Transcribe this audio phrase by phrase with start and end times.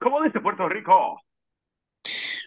[0.00, 1.20] ¿Cómo dice Puerto Rico?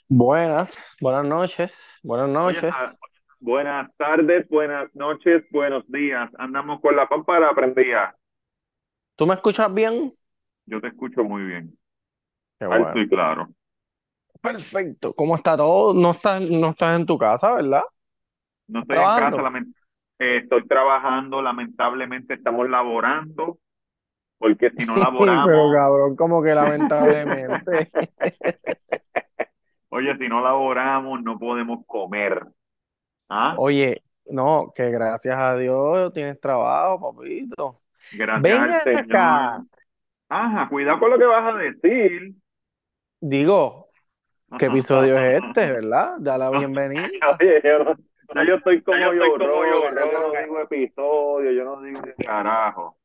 [0.08, 2.76] Buenas, buenas noches, buenas noches.
[2.76, 2.94] ah,
[3.40, 6.30] buenas tardes, buenas noches, buenos días.
[6.38, 8.16] Andamos con la pámpara prendida.
[9.16, 10.14] ¿Tú me escuchas bien?
[10.66, 11.78] Yo te escucho muy bien,
[12.60, 13.02] Qué alto bueno.
[13.02, 13.50] y claro.
[14.42, 15.14] Perfecto.
[15.16, 15.94] ¿Cómo está todo?
[15.94, 17.82] No estás, no estás en tu casa, ¿verdad?
[18.68, 19.42] No estoy en casa, Trabajando.
[19.42, 19.74] lament-
[20.20, 23.60] eh, estoy trabajando, lamentablemente estamos laborando,
[24.44, 27.90] porque si no Pero laboramos, cabrón, como que lamentablemente.
[29.90, 32.46] oye, si no laboramos no podemos comer.
[33.30, 33.56] ¿Ah?
[33.58, 37.80] Oye, no, que gracias a Dios tienes trabajo, papito.
[38.12, 39.64] Gracias Ven al acá.
[40.28, 42.34] Ajá, cuidado con lo que vas a decir.
[43.22, 43.88] Digo,
[44.60, 46.18] ¿qué episodio es este, verdad?
[46.20, 47.08] Da la bienvenida.
[47.40, 51.52] Oye, yo, no- yo estoy como yo yo, estoy como Joe yo no digo episodio,
[51.52, 52.98] yo no digo carajo.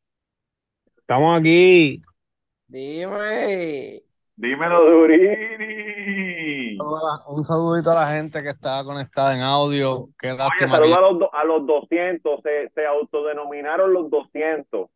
[1.09, 2.03] Estamos aquí.
[2.69, 4.03] Dime.
[4.37, 6.77] Dímelo, Durini.
[6.79, 10.11] Hola, Un saludito a la gente que está conectada en audio.
[10.21, 14.91] Qué Oye, saludo a los, do- a los 200, se, se autodenominaron los 200,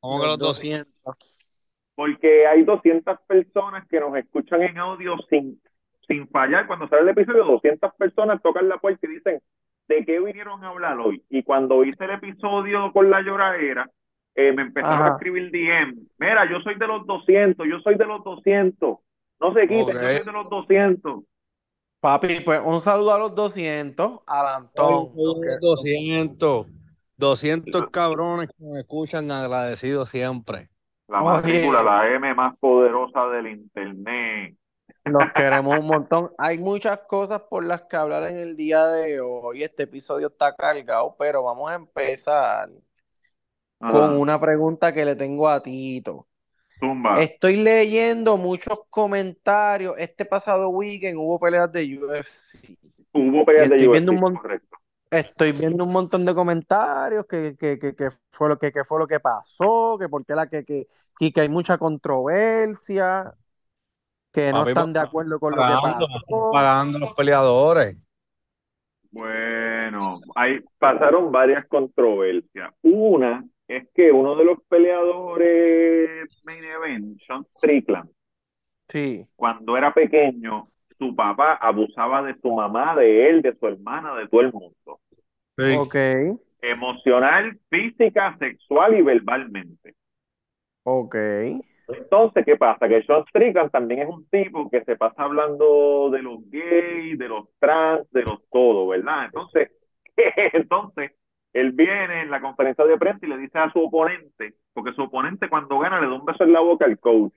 [0.00, 0.92] ¿cómo que los 200?
[1.94, 5.62] porque hay 200 personas que nos escuchan en audio sin,
[6.08, 6.66] sin fallar.
[6.66, 9.40] Cuando sale el episodio, 200 personas tocan la puerta y dicen,
[9.86, 11.22] ¿de qué vinieron a hablar hoy?
[11.30, 13.88] Y cuando hice el episodio con la lloradera,
[14.38, 15.98] eh, me empezaron a escribir DM.
[16.16, 18.98] Mira, yo soy de los 200, yo soy de los 200.
[19.40, 21.24] No se quiten, yo soy de los 200.
[21.98, 25.10] Papi, pues un saludo a los 200, al Antón.
[25.16, 26.66] Oye, 200.
[27.16, 30.68] 200 cabrones que nos escuchan agradecidos siempre.
[31.08, 34.56] La matrícula, la M más poderosa del internet.
[35.04, 36.30] Nos queremos un montón.
[36.38, 39.64] Hay muchas cosas por las que hablar en el día de hoy.
[39.64, 42.68] Este episodio está cargado, pero vamos a empezar
[43.80, 46.26] Ajá, con una pregunta que le tengo a Tito.
[47.18, 49.94] Estoy leyendo muchos comentarios.
[49.98, 52.78] Este pasado weekend hubo peleas de UFC.
[53.12, 54.78] Hubo peleas y de estoy UFC, viendo un correcto.
[55.10, 58.98] Estoy viendo un montón de comentarios que, que, que, que fue lo que, que fue
[58.98, 60.86] lo que pasó, que por qué la que, que,
[61.18, 63.34] y que hay mucha controversia,
[64.32, 66.50] que no Papi, están de acuerdo con lo que pasó.
[66.52, 67.96] pagando los peleadores.
[69.10, 72.70] Bueno, ahí pasaron varias controversias.
[72.82, 78.10] Una es que uno de los peleadores main event, Sean Strickland,
[78.88, 79.26] Sí.
[79.36, 80.64] cuando era pequeño,
[80.98, 85.00] su papá abusaba de su mamá, de él, de su hermana, de todo el mundo.
[85.56, 85.76] Sí.
[85.76, 85.94] Ok,
[86.62, 89.94] Emocional, física, sexual y verbalmente.
[90.84, 91.14] ok.
[91.88, 92.86] Entonces, ¿qué pasa?
[92.88, 97.28] Que Sean Strickland también es un tipo que se pasa hablando de los gays, de
[97.28, 99.26] los trans, de los todo, ¿verdad?
[99.26, 99.70] Entonces,
[100.52, 101.12] entonces,
[101.60, 105.02] él viene en la conferencia de prensa y le dice a su oponente, porque su
[105.02, 107.32] oponente cuando gana le da un beso en la boca al coach.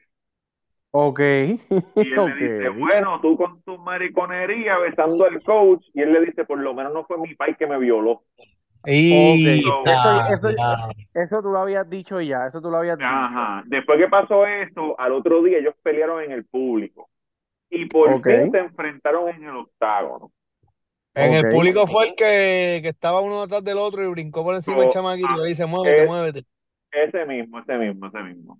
[0.94, 5.84] Ok, Y él le dice, bueno, tú con tu mariconería besando al coach.
[5.94, 8.24] Y él le dice, por lo menos no fue mi pai que me violó.
[8.84, 9.84] Eso-
[10.34, 10.76] eso- ya.
[11.14, 13.09] Eso tú lo habías dicho ya, eso tú lo habías dicho.
[13.09, 13.64] Ajá.
[13.68, 17.09] Después que pasó eso, al otro día ellos pelearon en el público.
[17.70, 20.32] Y por fin se enfrentaron en el octágono.
[21.14, 24.56] En el público fue el que, que estaba uno detrás del otro y brincó por
[24.56, 26.46] encima del Oh, chamaquito y ah, le dice, muévete, es- muévete.
[26.92, 28.60] Ese mismo, ese mismo, ese mismo.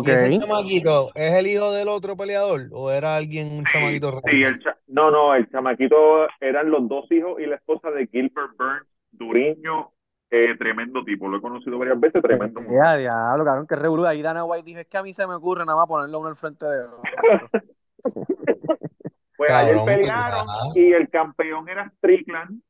[0.00, 4.10] ¿Y ese chamaquito es el hijo del otro peleador o era alguien, un Sí, chamaquito
[4.24, 4.44] sí, real?
[4.44, 8.56] el cha- no, no, el chamaquito eran los dos hijos y la esposa de Gilbert
[8.58, 9.92] Burns, Duriño,
[10.30, 12.60] eh, tremendo tipo, lo he conocido varias veces, tremendo.
[12.60, 12.74] muchacho.
[12.84, 14.10] Ya, diablo, cabrón, que revoluda.
[14.10, 16.28] Ahí Dana White dijo, es que a mí se me ocurre nada más ponerlo uno
[16.28, 16.86] al frente de
[19.42, 22.62] Pues ayer pelearon y el campeón era Strickland,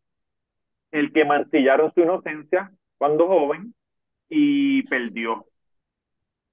[0.90, 3.74] el que mancillaron su inocencia cuando joven
[4.30, 5.44] y perdió.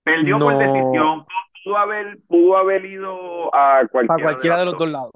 [0.04, 1.26] Perdió por decisión,
[1.64, 5.14] pudo haber, pudo haber ido a cualquiera, de los dos lados.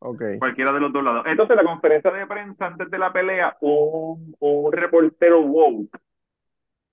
[0.00, 0.22] Ok.
[0.38, 1.24] Cualquiera de los dos lados.
[1.24, 5.88] Entonces, la conferencia de prensa antes de la pelea, un, un reportero woke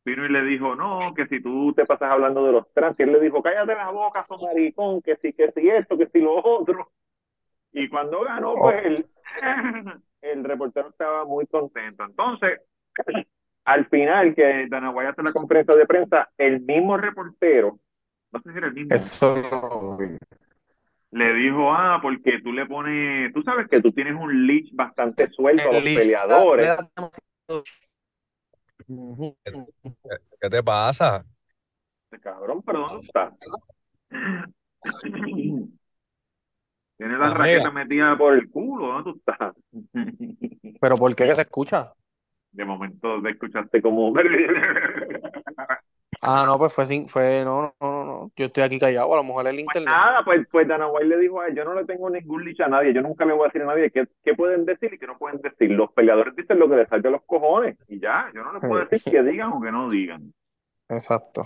[0.05, 3.03] vino y le dijo, no, que si tú te pasas hablando de los trans, y
[3.03, 6.21] él le dijo, cállate la boca, son maricón, que si, que si esto, que si
[6.21, 6.91] lo otro.
[7.73, 9.05] Y cuando ganó, pues el,
[10.21, 12.03] el reportero estaba muy contento.
[12.03, 12.61] Entonces,
[13.65, 17.79] al final que Dana White hace la conferencia de prensa, el mismo reportero,
[18.31, 19.97] no sé si era el mismo, Eso
[21.11, 25.27] le dijo, ah, porque tú le pones, tú sabes que tú tienes un leash bastante
[25.27, 26.77] suelto a los peleadores.
[30.39, 31.25] ¿Qué te pasa?
[32.21, 33.33] Cabrón, pero ¿dónde está?
[37.01, 37.39] Tiene la Amiga.
[37.39, 39.55] raqueta metida por el culo, ¿dónde tú estás?
[40.79, 41.93] Pero ¿por qué que se escucha?
[42.51, 44.13] De momento te escuchaste como...
[46.21, 48.31] Ah, no, pues fue sin, fue, no, no, no, no, no.
[48.35, 49.89] Yo estoy aquí callado, a lo mejor el Pues internet.
[49.89, 52.59] nada, pues, pues Dana White le dijo a él, yo no le tengo ningún lich
[52.61, 54.99] a nadie, yo nunca le voy a decir a nadie qué, qué pueden decir y
[54.99, 55.71] qué no pueden decir.
[55.71, 58.61] Los peleadores dicen lo que les salga a los cojones y ya, yo no les
[58.61, 60.31] puedo decir que digan o que no digan.
[60.89, 61.41] Exacto.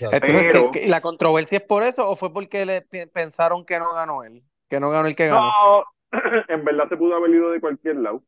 [0.00, 3.66] Entonces, Pero- ¿qué- qué- ¿la controversia es por eso o fue porque le pe- pensaron
[3.66, 4.42] que no ganó él?
[4.68, 5.58] Que no ganó el que ganó.
[5.60, 5.84] No,
[6.48, 8.22] en verdad se pudo haber ido de cualquier lado.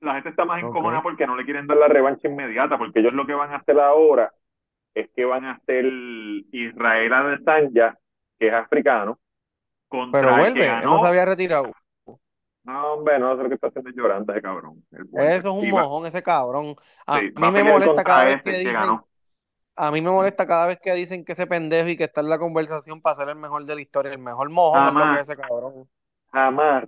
[0.00, 0.62] La gente está más Ok.
[0.62, 3.56] encojonada porque no le quieren dar la revancha inmediata, porque ellos lo que van a
[3.56, 4.32] hacer ahora
[4.94, 5.86] es que van a hacer
[6.52, 7.98] Israel Adesanya,
[8.38, 9.20] que es africano,
[9.88, 10.90] contra Pero el que vuelve, él ganó.
[10.90, 11.72] no se había retirado.
[12.64, 14.84] No, hombre, no sé lo que está haciendo llorando ese cabrón.
[15.14, 16.76] Eso es un mojón, ese cabrón.
[17.06, 19.08] A sí, mí me molesta cada vez ese que que dicen, ganó.
[19.76, 22.28] A mí me molesta cada vez que dicen que ese pendejo y que está en
[22.28, 24.12] la conversación para ser el mejor de la historia.
[24.12, 25.88] El mejor mojón es lo que es ese cabrón.
[26.32, 26.84] Jamás.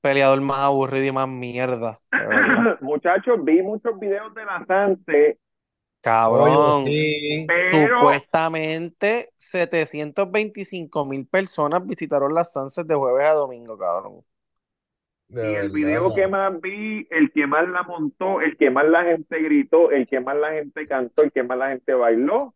[0.00, 2.00] Peleador más aburrido y más mierda.
[2.10, 2.18] de.
[2.80, 5.38] Muchachos, vi muchos videos de la Sanse,
[6.06, 6.84] Cabrón.
[6.84, 7.46] Oye, sí.
[7.48, 14.22] pero Supuestamente 725 mil personas visitaron las Sunsets de jueves a domingo, cabrón.
[15.28, 18.86] De Y el video que más vi, el que más la montó, el que más
[18.86, 22.54] la gente gritó, el que más la gente cantó, el que más la gente bailó,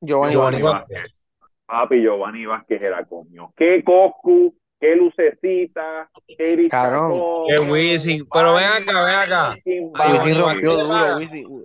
[0.00, 0.96] Giovanni Giovanni Vázquez.
[0.96, 1.14] Vázquez.
[1.66, 3.52] Papi, Giovanni Vázquez era coño.
[3.56, 6.68] Qué Coscu, qué lucecita, qué.
[6.68, 8.26] Chacón, Qué Wisin.
[8.32, 9.56] Pero ven acá, ven acá.
[9.64, 11.18] Wisin rompió duro.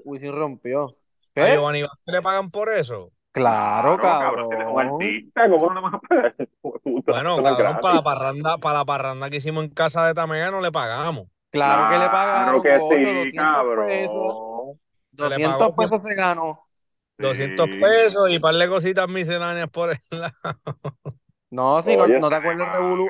[0.04, 0.96] Wisin, rompió.
[1.36, 1.54] ¿A ¿Qué?
[1.54, 3.12] Giovanni Vázquez le pagan por eso?
[3.36, 4.46] Claro, cabrón.
[4.68, 4.80] un cabrón.
[4.80, 6.36] artista, ¿cómo no le van a pagar?
[6.62, 10.52] Puta, Bueno, cabrón, para la parranda, para la parranda que hicimos en casa de Tamega
[10.52, 11.28] no le pagamos.
[11.52, 13.86] Claro que le Claro pagaron, que sí, 200 cabrón.
[13.88, 14.40] pesos.
[15.18, 16.68] Se le 200 pagó, pesos se ganó.
[17.18, 17.80] 200 Sí.
[17.80, 20.34] pesos y par de cositas misceláneas por el lado.
[21.50, 23.08] No, si no, Oye, no te acuerdas el revolú,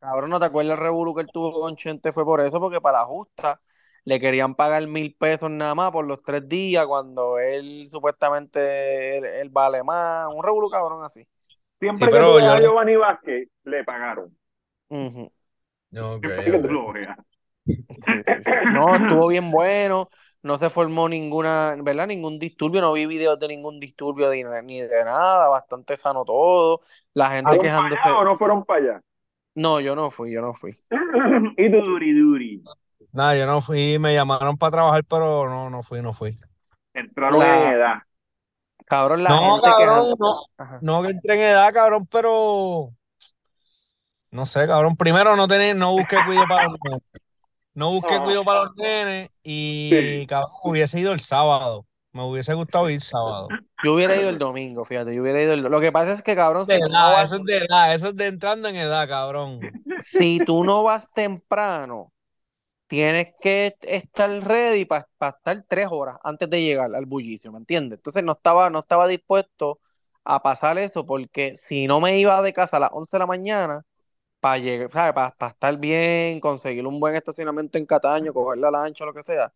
[0.00, 2.80] cabrón, no te acuerdas el revolú que él tuvo con Chente, fue por eso, porque
[2.80, 3.60] para la justa
[4.04, 9.24] le querían pagar mil pesos nada más por los tres días, cuando él supuestamente él,
[9.24, 11.26] él vale más, un revolú cabrón así.
[11.80, 14.36] Siempre Sí, que pero veas yo a Giovanni Vázquez, le pagaron.
[16.20, 16.28] Que
[18.24, 18.50] sí, sí.
[18.66, 20.08] No, estuvo bien bueno,
[20.42, 22.06] no se formó ninguna, ¿verdad?
[22.06, 26.80] Ningún disturbio, no vi videos de ningún disturbio ni, ni de nada, bastante sano todo,
[27.14, 28.00] la gente ¿Fueron para quejándose.
[28.02, 29.00] allá o no fueron para allá?
[29.54, 30.72] No, yo no fui, yo no fui.
[31.56, 32.62] y duri duri.
[33.12, 36.38] Nada, yo no fui, me llamaron para trabajar, pero no, no fui, no fui.
[36.94, 37.94] Entraron La- en edad.
[38.86, 40.16] Cabrón, la No, gente cabrón, quejándose.
[40.18, 40.40] no.
[40.58, 40.78] Ajá.
[40.82, 42.92] No que entré en edad, cabrón, pero
[44.30, 44.96] no sé, cabrón.
[44.96, 47.02] Primero no tener, no busqué cuido para los nenes.
[47.74, 49.90] No busqué cuido para los nenes y
[50.20, 50.26] Sí.
[50.28, 51.86] cabrón, hubiese ido el sábado.
[52.12, 53.48] Me hubiese gustado ir sábado.
[53.84, 55.60] Yo hubiera ido el domingo, fíjate, yo hubiera ido el...
[55.62, 57.56] Lo que pasa es que, cabrón, si De tú no edad, vas, eso es de
[57.58, 59.60] edad, eso es de entrando en edad, cabrón.
[60.00, 62.12] si tú no vas temprano,
[62.90, 68.00] tienes que estar ready para estar tres horas antes de llegar al bullicio, ¿me entiendes?
[68.00, 69.78] Entonces no estaba, no estaba dispuesto
[70.24, 73.26] a pasar eso porque si no me iba de casa a las 11 de la
[73.28, 73.84] mañana
[74.40, 75.12] para llegar, ¿sabes?
[75.14, 79.52] Para, estar bien, conseguir un buen estacionamiento en Cataño, coger la lancha, lo que sea.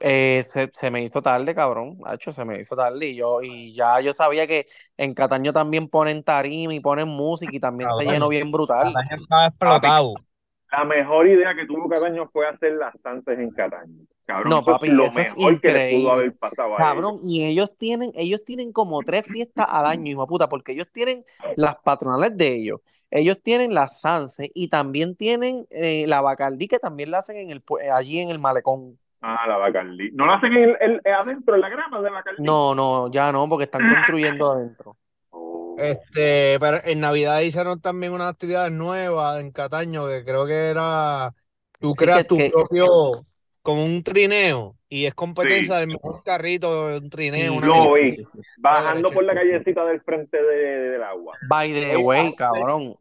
[0.00, 1.98] eh, se, se me hizo tarde, cabrón.
[2.04, 3.06] Hacho, se me hizo tarde.
[3.06, 4.66] Y yo, y ya yo sabía que
[4.96, 8.92] en Cataño también ponen tarima y ponen música y también se llenó bien brutal.
[8.92, 10.14] La gente estaba explotado.
[10.72, 14.06] La mejor idea que tuvo Cataño fue hacer las tantas en Cataño.
[14.24, 16.78] Cabrón, No, eso papi, es lo eso es mejor que le pudo haber pasado a
[16.78, 20.72] Cabrón, y ellos tienen, ellos tienen como tres fiestas al año, hijo de puta, porque
[20.72, 21.24] ellos tienen
[21.56, 22.80] las patronales de ellos,
[23.10, 27.50] ellos tienen las Sanse y también tienen eh, la Bacardí que también la hacen en
[27.50, 28.98] el, allí en el malecón.
[29.20, 30.10] Ah, la Bacardí.
[30.12, 32.42] ¿No la hacen en el, el- adentro, en la grama de Bacardí?
[32.42, 34.96] No, no, ya no, porque están construyendo adentro.
[35.78, 41.32] Este, pero en Navidad hicieron también unas actividades nuevas en Cataño que creo que era
[41.80, 42.86] tú Sí, creas que- tu que- propio
[43.62, 45.80] como un trineo y es competencia Sí.
[45.80, 48.16] del mejor carrito, un trineo, una cosa vi.
[48.58, 51.36] Bajando por la callecita del frente de- del agua.
[51.48, 52.96] By the way, cabrón.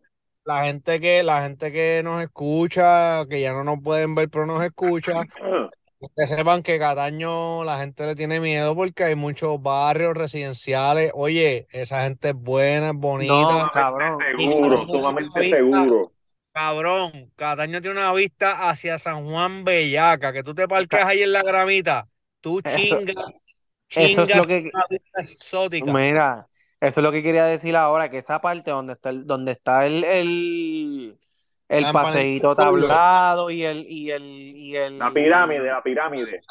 [0.46, 4.46] La gente que la gente que nos escucha, que ya no nos pueden ver, pero
[4.46, 5.22] nos escucha,
[6.16, 11.12] que sepan que Cataño la gente le tiene miedo porque hay muchos barrios residenciales.
[11.14, 13.34] Oye, esa gente es buena, es bonita.
[13.34, 14.18] No, cabrón.
[14.38, 16.12] Seguro, sumamente seguro.
[16.54, 21.32] Cabrón, Cataño tiene una vista hacia San Juan Bellaca, que tú te parques ahí en
[21.32, 22.08] la gramita,
[22.42, 23.16] tú Eso- chingas,
[23.90, 24.70] eso es chingas lo que-
[25.18, 25.94] exótica.
[25.94, 26.48] Mira,
[26.82, 29.86] eso es lo que quería decir ahora, que esa parte donde está el, donde está
[29.86, 31.18] el, el,
[31.72, 36.46] el La paseíto tablado y el, y el, y el La pirámide, la pirámide.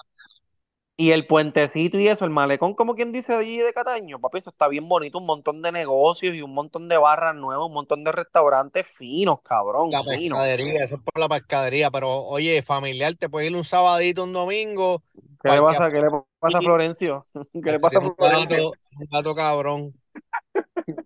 [0.96, 4.50] y el puentecito y eso, el malecón, como quien dice allí de Cataño, papi, eso
[4.50, 8.04] está bien bonito, un montón de negocios y un montón de barras nuevas, un montón
[8.04, 10.38] de restaurantes finos, cabrón, La finos.
[10.38, 14.32] pescadería, eso es por la pescadería, pero oye, familiar, te puedes ir un sabadito, un
[14.32, 15.02] domingo
[15.42, 16.08] ¿Qué le pasa, ¿qué le
[16.38, 17.26] pasa a Florencio?
[17.62, 18.78] ¿Qué le pasa a un Florencio?
[18.98, 19.94] un gato cabrón.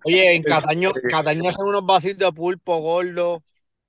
[0.03, 3.43] Oye, en Cataño, Cataño hacen unos vasitos de pulpo gordo.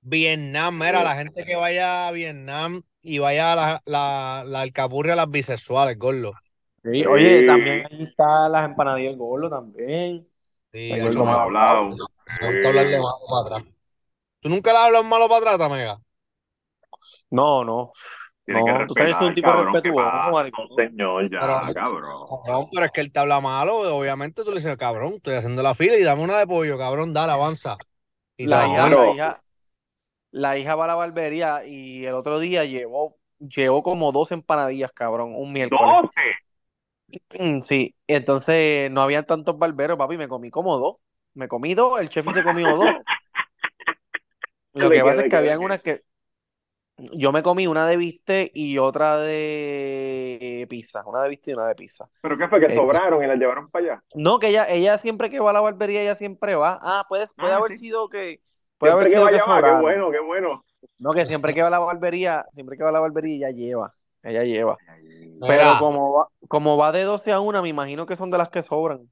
[0.08, 5.14] Vietnam, mira, la gente que vaya a Vietnam y vaya a la, la, la alcapurria
[5.14, 6.32] a las bisexuales, gordo.
[6.84, 10.28] Sí, Oye, también ahí está las empanadillas del gordo también.
[10.72, 11.90] Sí, Ay, eso me ha hablado.
[11.90, 13.74] Ponte a hablarle malo para atrás.
[14.38, 15.98] ¿Tú nunca le hablas malo para atrás, Tamega?
[17.30, 17.90] No, no.
[18.44, 20.68] Tiene que No, tú sabes, soy un tipo cabrón, ¿qué respetuoso, maricón.
[20.76, 22.28] Señor, ya, Pero- cabrón.
[22.44, 25.62] Cabrón, pero es que él te habla malo, obviamente tú le dices, cabrón, estoy haciendo
[25.64, 27.76] la fila y dame una de pollo, cabrón, dale, avanza.
[28.36, 29.42] Y La la hija, la hija,
[30.36, 34.92] la hija va a la barbería y el otro día llevó, llevó como dos empanadillas,
[34.92, 35.98] cabrón, un miércoles.
[36.04, 36.36] ¡Doce!
[37.38, 40.96] Mm, Sí, entonces no habían tantos barberos, papi, me comí como dos.
[41.34, 43.06] Me comí dos, el chef se comió dos.
[44.74, 46.04] Lo ¿De que pasa es que habían unas que
[46.98, 51.68] yo me comí una de bistec y otra de pizza, una de bistec y una
[51.68, 52.08] de pizza.
[52.20, 52.60] ¿Pero qué fue?
[52.60, 54.04] ¿Que Eh, sobraron y las llevaron para allá?
[54.14, 56.78] No, que ella, ella siempre que va a la barbería, ella siempre va.
[56.80, 57.76] Ah, puede, puede Ah, haber sí.
[57.76, 58.40] sido que,
[58.78, 60.64] puede Siempre haber que sido que vaya va, qué bueno, qué bueno.
[60.98, 63.50] No, que siempre que va a la barbería, siempre que va a la barbería, ella
[63.50, 64.76] lleva, ella lleva.
[65.02, 68.38] Mira, Pero como va, como va de 12 a 1, me imagino que son de
[68.38, 69.10] las que sobran.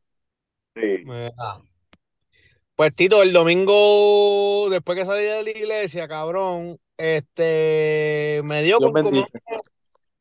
[0.75, 1.03] Sí.
[1.05, 1.33] mira.
[2.77, 8.91] Pues Tito, el domingo, después que salí de la iglesia, cabrón, este, me dio Dios
[8.91, 9.25] con comer,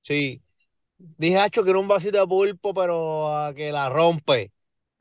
[0.04, 0.40] sí,
[1.18, 4.52] dije, hacho, quiero un vasito de pulpo, pero a que la rompe.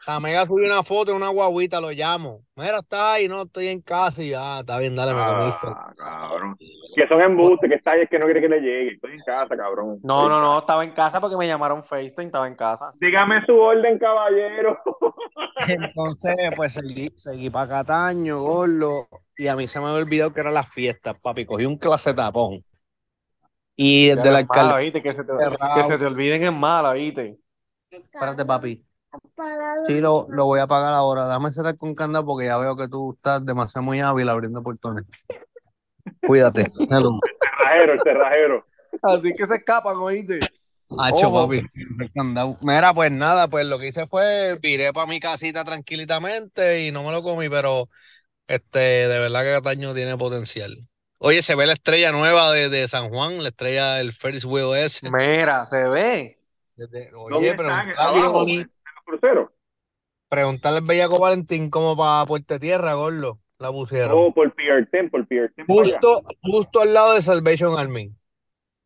[0.05, 2.45] Tamega subió una foto en una guaguita, lo llamo.
[2.57, 5.77] Mira, está ahí, no, estoy en casa y ya, está bien, dale, me foto.
[5.77, 6.57] Ah, cabrón.
[6.59, 8.95] Que son embustes, que está ahí es que no quiere que le llegue.
[8.95, 10.01] Estoy en casa, cabrón.
[10.03, 12.93] No, no, no, estaba en casa porque me llamaron FaceTime, estaba en casa.
[13.01, 14.81] Dígame su orden, caballero.
[15.69, 19.07] Entonces, pues seguí, seguí para Cataño, gordo,
[19.37, 21.47] y a mí se me había olvidado que eran las fiestas, papi.
[21.47, 22.65] Cogí un clase tapón.
[23.77, 24.79] Y desde la.
[24.79, 25.01] ¿viste?
[25.01, 25.33] Que se te,
[25.77, 27.39] que se te olviden es mala, ¿viste?
[27.91, 28.85] Espérate, papi.
[29.87, 31.27] Sí, lo, lo voy a pagar ahora.
[31.27, 35.05] Déjame cerrar con candado porque ya veo que tú estás demasiado muy hábil abriendo portones.
[36.27, 36.67] Cuídate.
[36.91, 37.19] Hello.
[37.41, 38.67] Cerrajero, el cerrajero.
[39.03, 40.41] Así que se escapan, ¿oíste?
[40.99, 41.45] Hacho, Ojo.
[41.45, 41.63] papi.
[42.15, 42.57] el.
[42.61, 47.03] Mira, pues nada, pues lo que hice fue viré para mi casita tranquilitamente y no
[47.03, 47.89] me lo comí, pero
[48.47, 50.87] este, de verdad que Cataño tiene potencial.
[51.19, 54.77] Oye, se ve la estrella nueva de, de San Juan, la estrella del Ferris wheel
[54.77, 55.09] ese.
[55.11, 56.39] Mira, se ve.
[56.77, 57.57] Desde- ¿Dónde Oye,
[57.97, 58.67] Abajo, Johnny,
[59.05, 59.51] cruceros.
[60.29, 64.13] preguntarle al Bellaco Valentín cómo para Puerto Tierra, gordo, la pusieron.
[64.13, 65.91] Oh, por Pier 10, por Pier 10 para allá.
[66.01, 68.15] Justo, justo al lado de Salvation Army.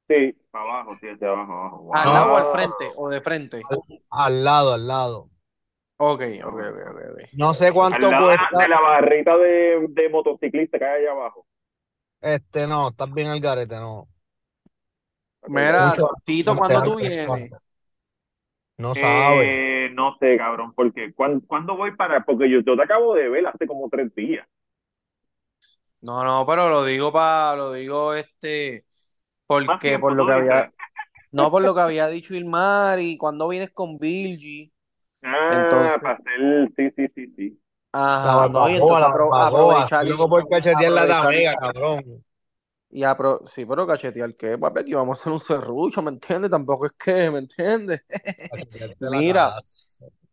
[0.08, 1.78] Sí, para abajo, sí, hacia abajo, abajo.
[1.82, 1.94] Wow.
[1.94, 2.92] ¿Al lado o al frente?
[2.96, 3.60] ¿O de frente?
[4.10, 5.30] Al lado, al lado.
[5.98, 6.78] Ok, ok, ok,
[7.12, 7.20] ok.
[7.32, 8.62] No sé Al cuánto lado de la, cuesta.
[8.62, 11.46] de la barrita de, de motociclista que hay allá abajo.
[12.20, 14.08] Este, no, estás bien al garete, no.
[15.48, 17.50] Mira, Mucho- Tito, no ¿cuándo te tú vienes?
[18.78, 19.86] No sabe.
[19.86, 22.24] Eh, no sé, cabrón, porque ¿cuándo, cuándo voy para?
[22.24, 24.46] Porque yo, yo te acabo de ver hace como tres días.
[26.02, 28.84] No, no, pero lo digo para, lo digo este,
[29.46, 30.72] porque por lo que había,
[31.32, 34.72] no por lo que había dicho Ilmar y cuando vienes con Bilgi,
[35.22, 37.60] Ah, Entonces- para hacer, sí, sí, sí, sí.
[37.92, 42.24] ajá, La no, y entonces la apro- aprovechar loco por cachetear la damega, cabrón.
[42.90, 46.50] Y apro, sí, pero cachetear qué, papi, aquí vamos a hacer un serrucho, ¿me entiendes?
[46.50, 48.00] Tampoco es que, ¿me entiendes?
[49.00, 49.56] Mira.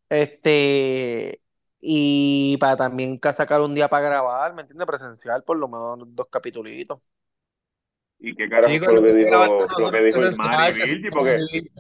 [0.10, 1.42] Este,
[1.82, 4.88] y para también ca- sacar un día para grabar, ¿me entiendes?
[4.88, 7.00] Presencial, por lo menos dos capitulitos.
[8.26, 11.36] ¿Y qué carajo lo que dijo, lo que dijo el Mari Porque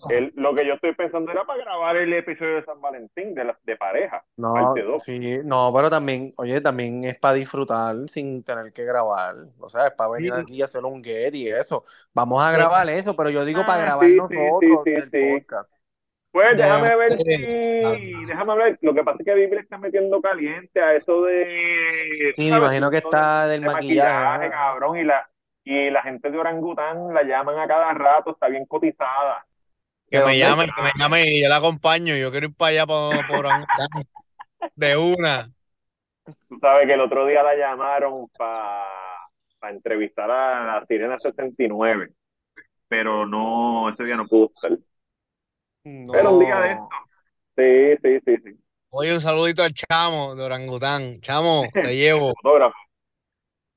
[0.09, 3.45] él, lo que yo estoy pensando era para grabar el episodio de San Valentín, de,
[3.45, 5.01] la, de pareja, No, parte 2.
[5.03, 9.35] sí, no, pero también, oye, también es para disfrutar sin tener que grabar.
[9.57, 10.41] O sea, es para venir Sí.
[10.41, 11.85] aquí y hacer un get y eso.
[12.13, 14.91] Vamos a grabar eso, pero yo digo Ah, para grabar sí, sí, nosotros sí, sí,
[14.91, 15.39] el sí.
[15.39, 15.69] podcast.
[16.33, 18.25] Pues déjame ver de- si.
[18.25, 18.77] Déjame ver.
[18.81, 22.33] Lo que pasa es que Vivi le está metiendo caliente a eso de.
[22.35, 24.25] Sí, me imagino que está de- del de maquillaje.
[24.25, 24.97] maquillaje, cabrón.
[24.97, 25.29] Y la,
[25.63, 29.45] y la gente de Orangután la llaman a cada rato, está bien cotizada.
[30.09, 30.37] Que ¿De me dónde?
[30.37, 32.15] llame, que me llame y yo la acompaño.
[32.15, 33.87] Yo quiero ir para allá por, por Orangután.
[34.75, 35.51] De una.
[36.47, 38.85] Tú sabes que el otro día la llamaron para
[39.71, 42.11] entrevistar a la Sirena 69.
[42.87, 44.77] Pero no, ese día no pudo estar.
[46.11, 46.89] Pero un día de esto.
[47.57, 48.59] Sí, sí, sí, sí.
[48.89, 51.19] Oye, un saludito al chamo de Orangután.
[51.21, 52.33] Chamo, te llevo.
[52.43, 52.75] Fotógrafo.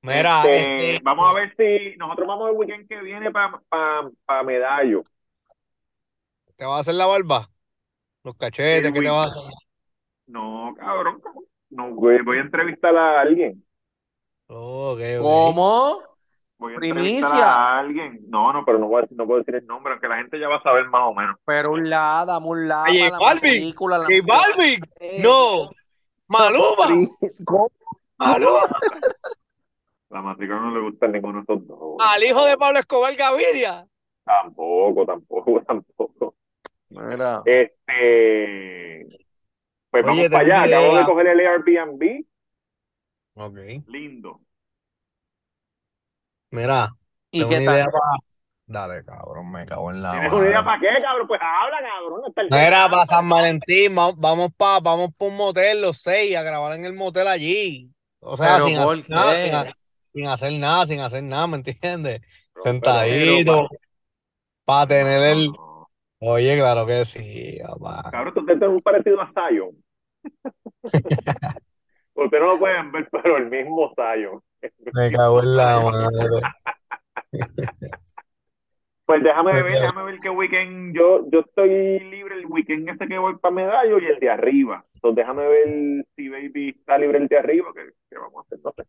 [0.07, 4.09] Mira, Este, este, vamos a ver si nosotros vamos el weekend que viene para pa,
[4.25, 5.03] pa Medallo.
[6.57, 7.51] ¿te vas a hacer la barba?
[8.25, 9.53] Los cachetes, ¿qué te vas a hacer?
[10.27, 11.21] No, cabrón,
[11.71, 13.65] no voy, voy a entrevistar a alguien.
[14.49, 15.23] Oh, ok, ok.
[15.23, 16.03] ¿Cómo?
[16.59, 17.09] voy a Primicia.
[17.19, 18.21] entrevistar a alguien.
[18.29, 20.39] No, no, pero no, voy a decir- no puedo decir el nombre, aunque la gente
[20.41, 21.37] ya va a saber más o menos.
[21.45, 23.99] Pero un la, dame un la Oye, la Balvin, matrícula.
[23.99, 24.81] la ¡J Balvin!
[25.01, 25.71] Eh, ¡No!
[26.29, 26.89] ¡Maluma!
[27.45, 27.71] ¿Cómo?
[28.19, 28.61] ¡Maluma!
[30.17, 31.97] La matrícula no le gusta a ninguno de esos dos.
[32.01, 33.87] ¡Al hijo de Pablo Escobar Gaviria!
[34.25, 36.35] Tampoco, tampoco, tampoco.
[36.89, 37.43] Mira.
[37.45, 39.07] Este.
[39.91, 40.79] Pues Oye, vamos para allá.
[40.79, 42.25] Acabo de coger el Airbnb.
[43.35, 43.59] Ok.
[43.89, 44.41] Lindo.
[46.51, 46.89] Mira,
[47.31, 47.75] ¿Y qué una tal?
[47.75, 48.17] idea para...
[48.69, 51.29] Dale, cabrón, me cago en la ¿Tienes una idea para qué, cabrón?
[51.29, 52.23] Pues habla, cabrón.
[52.51, 56.43] No era para San Valentín, va- vamos para vamos pa un motel los seis a
[56.43, 57.93] grabar en el motel allí.
[58.21, 59.73] O sea, ¿Pero sin por hacer, nada, qué?
[60.17, 62.23] Sin, ha- sin hacer nada, sin hacer nada, ¿me entiendes?
[62.57, 63.69] Sentadito,
[64.65, 65.51] para tener el...
[66.19, 68.11] Oye, claro que sí, papá.
[68.11, 69.77] Cabrón, tú tienes un parecido a Zion.
[72.15, 74.41] Ustedes no lo pueden ver, pero el mismo Zion.
[74.93, 76.41] Me cago en la madre.
[79.05, 80.97] Pues déjame ver, déjame ver qué weekend.
[80.97, 84.85] Yo, yo estoy libre el weekend este que voy para Medallo y el de arriba.
[84.95, 88.59] Entonces déjame ver si Baby está libre el de arriba, que, que vamos a hacer,
[88.65, 88.83] no sé.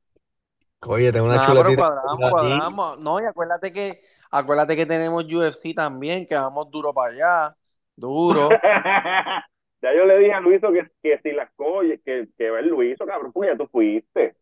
[0.86, 1.82] Oye, tengo una Nah, pero chuletita.
[1.82, 2.32] cuadramos, aquí.
[2.32, 3.00] cuadramos.
[3.00, 4.00] No, y acuérdate que,
[4.32, 7.58] acuérdate que tenemos UFC también, que vamos duro para allá.
[7.96, 8.50] Duro.
[9.82, 12.68] ya yo le dije a Luiso que, que si las coges, que, que va el
[12.70, 14.36] Luiso, cabrón, porque ya tú fuiste.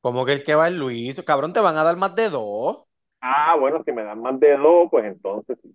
[0.00, 2.84] Como que el que va el Luis, cabrón, te van a dar más de dos.
[3.20, 5.74] Ah, bueno, si me dan más de dos, pues entonces sí.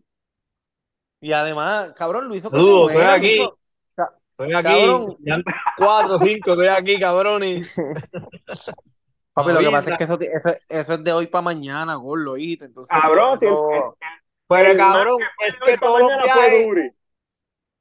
[1.22, 3.38] Y además, cabrón, Luiso se estoy aquí.
[3.38, 3.58] Luiso.
[4.32, 4.64] Estoy aquí.
[4.64, 5.18] Cabrón.
[5.78, 7.44] Cuatro, cinco, estoy aquí, cabrón.
[7.44, 7.62] Y...
[9.44, 12.34] Papi, lo que pasa es que eso, eso, eso es de hoy para mañana, gordo,
[12.34, 12.66] ¿oíste?
[12.66, 13.98] Entonces, Cabrón, si el- eso-
[14.48, 16.94] Pero el cabrón, es que todos los viajes,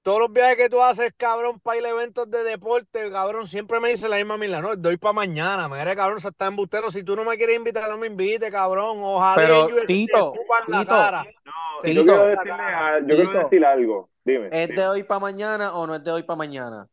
[0.02, 3.80] todos los viajes que tú haces, cabrón, para ir a eventos de deporte, cabrón, siempre
[3.80, 7.02] me dice la misma mila, no, doy para mañana, me cabrón, se está embustero, si
[7.02, 10.32] tú no me quieres invitar, no me invites, cabrón, ojalá Pero, Tito,
[10.66, 11.24] Tito, cara.
[11.44, 11.94] No, Tito.
[11.94, 14.10] yo quiero decirle, a- yo quiero decir algo.
[14.24, 14.80] Dime, ¿es dime.
[14.80, 16.86] de hoy para mañana o no es de hoy para mañana?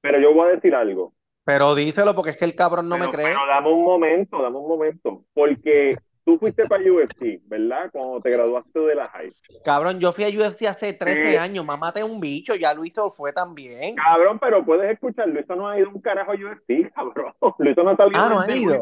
[0.00, 1.12] Pero yo voy a decir algo.
[1.44, 3.26] Pero díselo porque es que el cabrón no pero, me cree.
[3.26, 5.24] pero dame un momento, dame un momento.
[5.34, 7.90] Porque tú fuiste para UFC, ¿verdad?
[7.92, 9.30] Cuando te graduaste de la high.
[9.64, 11.36] Cabrón, yo fui a UFC hace 13 Sí.
[11.36, 13.96] años, mamá un bicho, ya Luiso fue también.
[13.96, 17.32] Cabrón, pero puedes escuchar, Luiso no ha ido un carajo a UFC, cabrón.
[17.58, 18.80] Luiso no ha salido Ah, ¿no ha ido?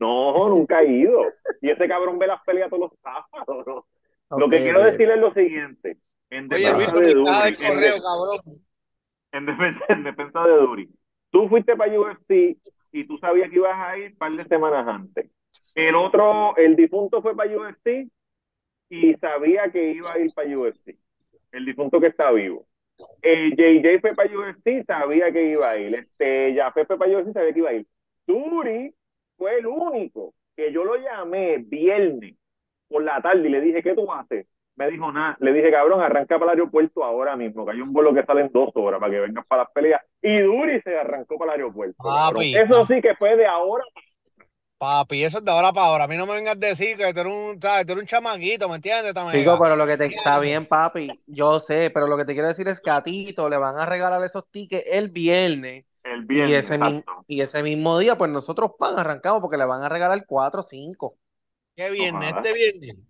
[0.00, 1.22] No, nunca ha ido.
[1.60, 3.86] Y ese cabrón ve las peleas todos los sábados, ¿no?
[4.36, 4.84] Lo que quiero ok.
[4.86, 5.98] decir es lo siguiente.
[6.30, 8.40] En Oye, Luis, defensa me de Duri, en, cabrón.
[9.32, 10.90] en defensa, en defensa de Duri.
[11.30, 12.56] Tú fuiste para UFC
[12.92, 15.30] y tú sabías que ibas a ir un par de semanas antes.
[15.74, 18.08] El otro, el difunto fue para UFC
[18.88, 20.96] y sabía que iba a ir para UFC.
[21.52, 22.66] El difunto que está vivo.
[23.22, 25.94] El JJ fue para UFC, sabía que iba a ir.
[25.94, 27.86] Este, Jafé fue para UFC, sabía que iba a ir.
[28.26, 28.94] Duri
[29.36, 32.34] fue el único que yo lo llamé viernes
[32.88, 34.46] por la tarde y le dije, ¿qué tú haces?
[34.78, 35.36] Me dijo nada.
[35.40, 38.42] Le dije, cabrón, arranca para el aeropuerto ahora mismo, que hay un vuelo que sale
[38.42, 40.00] en dos horas para que vengas para las peleas.
[40.22, 41.96] Y Duri se arrancó para el aeropuerto.
[42.00, 42.54] Papi.
[42.56, 43.82] Eso sí que fue de ahora.
[44.78, 46.04] Papi, eso es de ahora para ahora.
[46.04, 47.86] A mí no me vengas a decir que tú eres un, ¿sabes?
[47.86, 49.12] Tú eres un chamaquito, ¿me entiendes?
[49.32, 52.46] Chico, pero lo que te está bien, papi, yo sé, pero lo que te quiero
[52.46, 56.26] decir es que a Tito le van a regalar esos tickets el viernes El y
[56.26, 57.24] viernes, ese, mi- exacto.
[57.26, 60.62] y ese mismo día, pues nosotros pan arrancamos porque le van a regalar cuatro o
[60.62, 61.16] cinco.
[61.74, 62.30] ¿Qué viernes?
[62.32, 62.40] Ojalá.
[62.40, 63.07] Este viernes.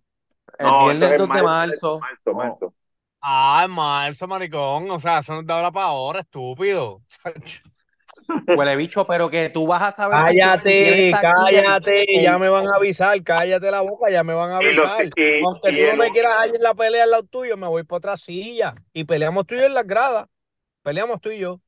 [0.58, 2.32] El No, viernes eso es 2 de marzo, marzo.
[2.34, 2.74] marzo.
[3.20, 4.90] Ah, en marzo, maricón.
[4.90, 7.02] O sea, eso no es de ahora para ahora, estúpido.
[8.46, 13.22] Huele bicho, pero que tú vas a saber Cállate, cállate, ya me van a avisar,
[13.22, 15.06] cállate la boca, ya me van a avisar.
[15.06, 17.66] y- Aunque y tú no me quieras ahí en la pelea al lado tuyo, me
[17.68, 20.26] voy para otra silla y peleamos tú y yo en las gradas.
[20.82, 21.60] Peleamos tú y yo.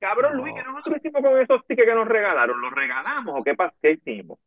[0.00, 0.36] Cabrón.
[0.36, 2.60] Luis, que nosotros hicimos con esos tickets que nos regalaron?
[2.60, 3.74] ¿Los regalamos o qué pasó?
[3.82, 4.38] ¿Qué hicimos?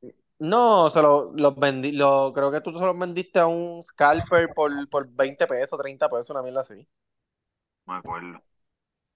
[0.41, 4.53] No, se lo- los vendí, lo, creo que tú se los vendiste a un scalper
[4.53, 6.85] por, por 20 pesos, 30 pesos, una mierda así.
[7.85, 8.41] No me acuerdo.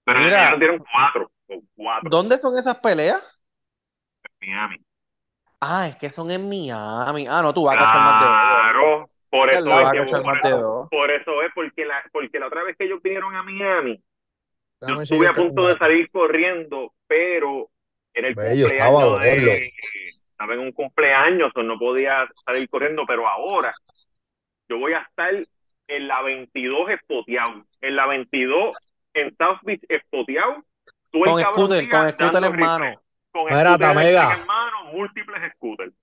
[0.04, 0.48] Pero Mira.
[0.48, 1.30] ellos dieron cuatro.
[1.76, 3.22] cuatro ¿Dónde son esas peleas?
[4.40, 4.76] en Miami.
[5.60, 7.26] Ah, es que son en Miami.
[7.28, 8.36] Ah, no, tú vas a cachar más de dos.
[8.42, 10.88] Claro, por eso es que por, más de eso, dos.
[10.90, 14.02] por eso es porque la, porque la otra vez que ellos vinieron a Miami,
[14.86, 17.70] yo Déjame estuve a punto de salir corriendo, pero
[18.14, 19.72] era el Bello, estaba cumpleaños de.
[20.36, 23.74] Estaba en un cumpleaños, o no podía salir corriendo, pero ahora
[24.68, 25.32] yo voy a estar
[25.88, 28.76] en la 22 espoteado, en la 22
[29.14, 30.62] en South Beach espoteado,
[31.10, 33.00] Con scooter, con scooter en mano.
[33.32, 35.94] con Mira, scooter en mano, múltiples scooters.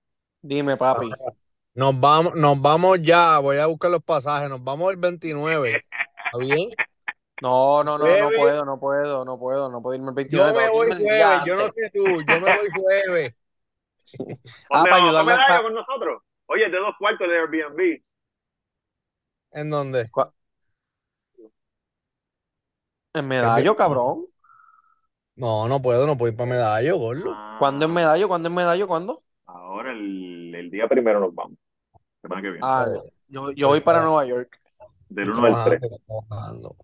[0.42, 1.10] Dime, papi.
[1.74, 5.76] Nos vamos, nos vamos ya, voy a buscar los pasajes, nos vamos el 29.
[5.76, 6.70] ¿Está bien?
[7.40, 10.52] No, no, no, no puedo, no puedo, no puedo, no puedo irme el Yo 29.
[10.52, 13.34] me tengo que voy jueves, yo no sé tú, yo me voy jueves.
[14.70, 16.22] Ah, ¿Dónde para medalla pa- con nosotros?
[16.46, 18.02] Oye, de dos cuartos de Airbnb.
[19.52, 20.10] ¿En dónde?
[23.14, 24.26] En medallo, cabrón.
[25.36, 27.32] No, no puedo, no puedo ir para medallo, gordo.
[27.34, 28.28] Ah, ¿Cuándo en medallo?
[28.28, 28.86] ¿Cuándo en medallo?
[28.86, 29.22] ¿Cuándo?
[29.46, 31.58] Ahora el, el día primero nos vamos.
[32.22, 32.60] Semana que viene.
[32.66, 32.86] Ah,
[33.28, 34.58] yo, yo voy para Nueva York.
[35.08, 35.80] Del Estoy 1 al 3.
[35.80, 36.76] trabajando, estoy trabajando.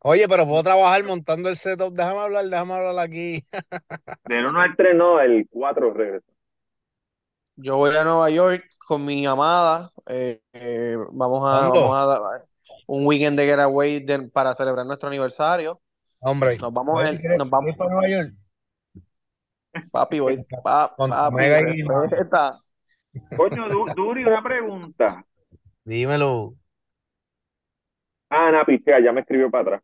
[0.00, 1.92] Oye, pero puedo trabajar montando el setup.
[1.94, 3.44] Déjame hablar, déjame hablar aquí.
[4.26, 6.26] Del 1 al 3 no, el 4 regresa.
[7.60, 9.90] Yo voy a Nueva York con mi amada.
[10.06, 11.80] eh, eh, vamos a, ¿Cuándo?
[11.80, 12.20] vamos a dar
[12.86, 15.80] un weekend de getaway de- para celebrar nuestro aniversario.
[16.20, 18.34] Hombre, Nos vamos, el- ¿quieres nos vamos, ir para Nueva York?
[19.92, 22.58] papi, voy, pa- papi, respeta.
[23.36, 25.24] Coño, Du- Duri, una pregunta.
[25.84, 26.54] Dímelo.
[28.30, 29.82] Ah, Ana Pichea, ya me escribió para atrás.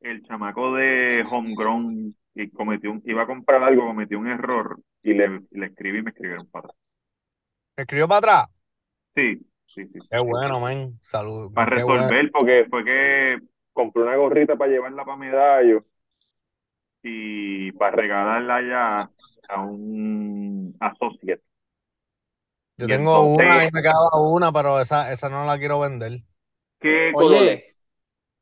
[0.00, 5.14] El chamaco de Homegrown y cometió un, iba a comprar algo, cometió un error y
[5.14, 6.78] le, le escribí y me escribieron para atrás.
[7.76, 8.48] ¿Me escribió para atrás?
[9.14, 9.98] Sí, sí, sí.
[10.10, 10.98] Qué bueno, men.
[11.02, 11.52] Saludos.
[11.54, 12.02] Para Qué bueno.
[12.02, 13.38] resolver, porque fue que
[13.72, 15.84] compré una gorrita para llevarla para medallo
[17.02, 19.10] y para regalarla ya
[19.54, 21.42] a un associate.
[22.76, 25.78] Yo Y tengo entonces- una y me quedaba una, pero esa, esa no la quiero
[25.80, 26.22] vender.
[26.80, 27.42] ¿Qué color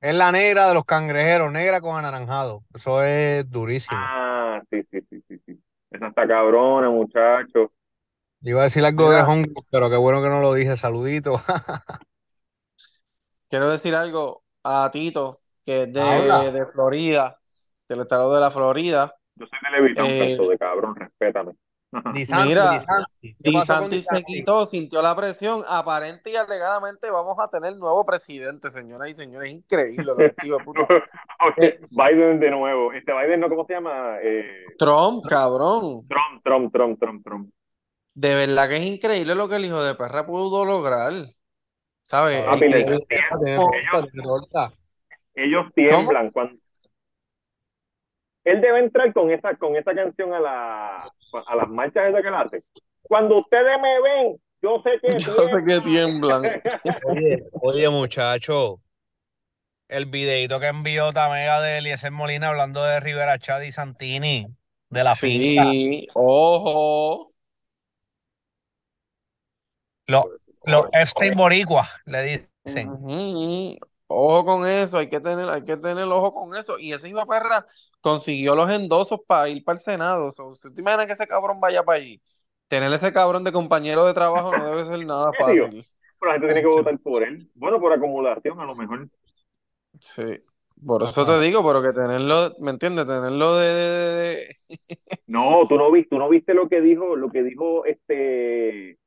[0.00, 2.64] Es la negra de los cangrejeros, negra con anaranjado.
[2.74, 3.96] Eso es durísimo.
[3.96, 5.62] Ah, sí, sí, sí, sí, sí.
[5.92, 7.72] Esa está cabrona, muchacho.
[8.42, 9.18] Iba a decir algo Mira.
[9.18, 10.76] de Hong Kong, pero qué bueno que no lo dije.
[10.76, 11.40] Saludito.
[13.48, 16.50] quiero decir algo a Tito, que es de, Habla.
[16.52, 17.38] de Florida,
[17.88, 19.14] del estado de la Florida.
[19.36, 21.52] Yo soy de Levitón, Eh, canto de cabrón, respétame.
[22.14, 23.36] Di Santi, Mira, Di Santi.
[23.42, 24.24] ¿Qué Di pasó con Santi Di se Santi?
[24.32, 25.62] quitó, sintió la presión.
[25.68, 29.50] Aparente y alegadamente vamos a tener nuevo presidente, señoras y señores.
[29.50, 30.46] Es increíble lo que este.
[30.52, 32.92] Oye, Biden de nuevo.
[32.92, 33.48] Este Biden, ¿no?
[33.48, 34.16] ¿Cómo se llama?
[34.22, 36.06] Eh, Trump, cabrón.
[36.08, 37.50] Trump, Trump, Trump, Trump, Trump.
[38.14, 41.12] De verdad que es increíble lo que el hijo de perra pudo lograr.
[42.06, 42.44] ¿Sabes?
[42.60, 44.72] El- le- el- torta.
[45.34, 46.60] Ellos tiemblan cuando.
[48.44, 51.12] Él debe entrar con esa, con esa canción a, la,
[51.46, 52.64] a las marchas esas que él hace.
[53.02, 56.62] Cuando ustedes me ven, yo sé que Yo sé que tiemblan.
[57.04, 58.80] Oye, oye, muchacho.
[59.88, 64.46] El videito que envió Tamega de Eliezer Molina hablando de Rivera Chad y Santini,
[64.88, 65.70] de la finca.
[65.70, 67.32] Sí, ojo.
[70.06, 70.24] Los
[70.64, 72.22] los Epstein Boricua, le
[72.64, 72.88] dicen.
[72.88, 73.76] Ujú.
[74.08, 76.78] Ojo con eso, hay que tener, hay que tener ojo con eso.
[76.78, 77.66] Y ese hijo de perra
[78.00, 80.26] consiguió los endosos para ir para el Senado.
[80.28, 82.20] ¿Usted te imagina que ese cabrón vaya para allí?
[82.68, 85.86] Tener ese cabrón de compañero de trabajo no debe ser nada fácil.
[86.18, 87.50] Pero la gente tiene que votar por él.
[87.54, 89.08] Bueno, por acumulación, a lo mejor.
[90.00, 90.40] Sí.
[90.84, 93.06] Por eso te digo, pero que tenerlo, ¿me entiendes?
[93.06, 94.56] Tenerlo de, de- de-
[95.26, 98.98] No, tú no viste, tú no viste lo que dijo, lo que dijo este,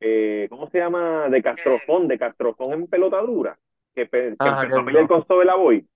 [0.00, 1.28] eh, ¿cómo se llama?
[1.30, 3.58] De Castrofón, de Castrofón en pelotadura,
[3.94, 5.08] que, que Ajá, empezó a pelear no.
[5.08, 5.86] con Sobelaboy.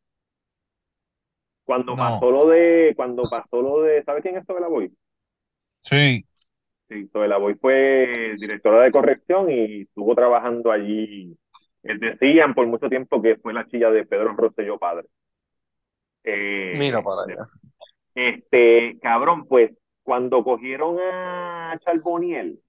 [1.64, 1.96] Cuando No.
[1.96, 4.90] pasó lo de, cuando pasó lo de, ¿sabes quién es Sobelaboy?
[5.82, 6.24] Sí.
[6.88, 11.36] Sí, Sobelaboy fue directora de corrección y estuvo trabajando allí.
[11.82, 15.06] Decían por mucho tiempo que fue la chilla de Pedro Rosselló padre.
[16.24, 17.48] Eh, Mira para allá.
[18.14, 22.60] Este, cabrón, pues cuando cogieron a Charboniel,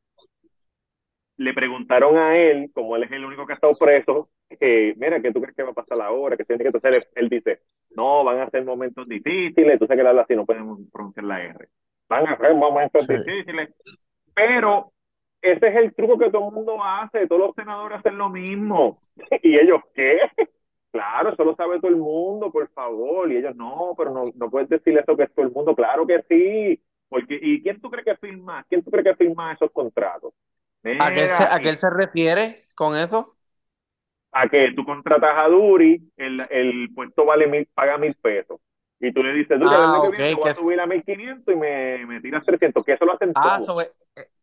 [1.37, 5.21] le preguntaron a él, como él es el único que ha estado preso, que, mira,
[5.21, 6.35] ¿qué tú crees que va a pasar ahora?
[6.37, 6.93] ¿Qué tiene que hacer?
[6.95, 10.35] Él, él dice, no, van a ser momentos difíciles, tú sabes que él habla así,
[10.35, 11.67] no podemos pronunciar la R.
[12.07, 13.13] Van a ser momentos Sí.
[13.25, 13.69] difíciles,
[14.33, 14.91] pero
[15.41, 18.99] ese es el truco que todo el mundo hace, todos los senadores hacen lo mismo.
[19.43, 20.19] ¿Y ellos qué?
[20.91, 23.31] Claro, eso lo sabe todo el mundo, por favor.
[23.31, 25.75] Y ellos, no, pero no, no puedes decir eso que es todo el mundo.
[25.75, 26.81] Claro que sí.
[27.07, 28.65] Porque, ¿y quién tú crees que firma?
[28.67, 30.33] ¿Quién tú crees que firma esos contratos?
[30.97, 33.38] ¿A qué, se, a qué él se refiere con eso?
[34.31, 38.59] A que tú contratas a Duri, el, el puesto vale mil, paga mil pesos.
[38.99, 40.85] Y tú le dices, Duri, Ah, año que viene te voy que a subir a
[40.85, 43.65] 1500 y me, me tiras 300, que eso lo hacen Ah, todos.
[43.65, 43.91] sobre-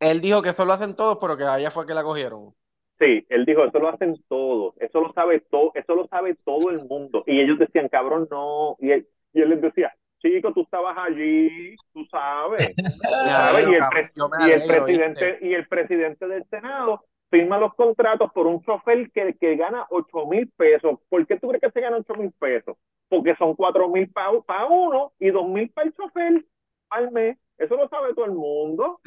[0.01, 2.55] él dijo que eso lo hacen todos, pero que allá fue que la cogieron.
[2.99, 6.70] Sí, él dijo, eso lo hacen todos, eso lo sabe todo, eso lo sabe todo
[6.70, 7.22] el mundo.
[7.27, 8.77] Y ellos decían, cabrón, no.
[8.81, 12.75] Y él, y él les decía, chico, tú estabas allí, tú sabes.
[13.68, 15.46] Y el, pre- y presidente, ¿viste?
[15.46, 20.26] y el presidente del Senado firma los contratos por un chofer que, que gana 8
[20.26, 20.98] mil pesos.
[21.08, 22.76] ¿Por qué tú crees que se gana 8 mil pesos?
[23.08, 26.44] Porque son 4 mil para uno y 2 mil para el chofer
[26.90, 27.38] al mes.
[27.58, 29.00] Eso lo sabe todo el mundo.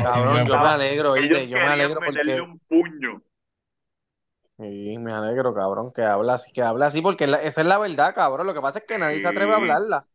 [0.00, 1.48] Cabrón, yo me alegro, ¿viste?
[1.48, 3.22] Yo me alegro porque un puño.
[4.58, 7.78] sí, me alegro, cabrón, que habla así, que habla así, porque la- esa es la
[7.78, 8.46] verdad, cabrón.
[8.46, 10.06] Lo que pasa es que nadie se atreve a hablarla.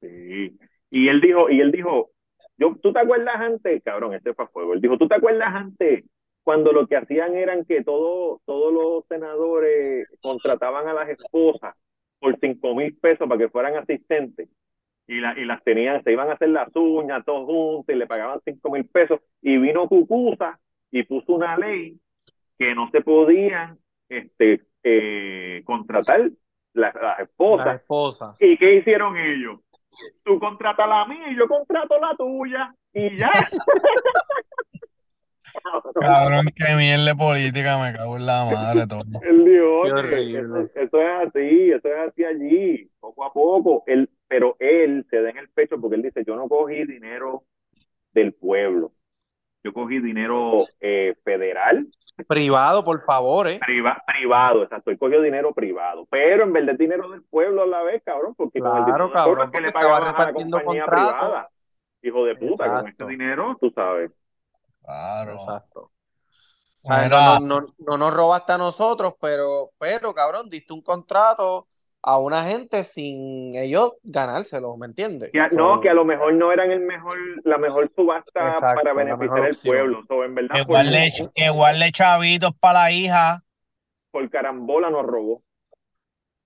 [0.00, 0.58] Sí.
[0.90, 2.10] Y él dijo, y él dijo,
[2.58, 3.82] yo, ¿tú te acuerdas antes?
[3.82, 4.74] Cabrón, este fue a fuego.
[4.74, 6.04] Él dijo, ¿tú te acuerdas antes
[6.42, 11.74] cuando lo que hacían eran que todo, todos los senadores contrataban a las esposas
[12.18, 14.48] por cinco mil pesos para que fueran asistentes?
[15.08, 18.06] Y, la, y las tenían, se iban a hacer las uñas todos juntos y le
[18.06, 19.20] pagaban cinco mil pesos.
[19.40, 20.58] Y vino Cucusa
[20.90, 21.98] y puso una ley
[22.58, 26.30] que no se podían este, eh, contratar
[26.74, 27.66] las, las esposas.
[27.66, 28.36] La esposa.
[28.38, 29.58] ¿Y qué hicieron ellos?
[30.24, 33.30] Tú contratas la mía y yo contrato la tuya y ya.
[36.00, 39.02] Cabrón, qué mierda de política, me cago en la madre todo.
[39.20, 40.38] "Oye, horrible.
[40.40, 43.84] eso, eso es así, eso es así allí, poco a poco.
[43.86, 47.44] Él, pero él se da en el pecho porque él dice, yo no cogí dinero
[48.12, 48.92] del pueblo.
[49.64, 51.86] Yo cogí dinero eh, federal,
[52.28, 53.58] Privado, por favor, ¿eh?
[53.64, 54.90] priva- privado, exacto.
[54.90, 56.06] Él cogió dinero privado.
[56.10, 58.86] Pero en verdad es dinero del pueblo a la vez, cabrón, porque con el Claro,
[58.86, 61.48] dinero cabrón, es que le pagaban a la repartiendo compañía privada.
[62.02, 64.10] Hijo de puta, con este dinero, tú sabes.
[64.84, 65.32] Claro.
[65.32, 65.90] Exacto.
[66.84, 70.82] O sea, no, no, no, no nos robaste a nosotros, pero, pero, cabrón, diste un
[70.82, 71.68] contrato
[72.04, 75.30] a una gente sin ellos ganárselo, ¿me entiendes?
[75.32, 78.54] Que a- So, no, que a lo mejor no eran el mejor, la mejor subasta
[78.54, 79.72] Exacto, para beneficiar al opción.
[79.74, 80.02] pueblo.
[80.08, 83.44] So, en verdad, que por, guarde, que guarde chavitos para la hija,
[84.10, 85.42] por carambola nos robó.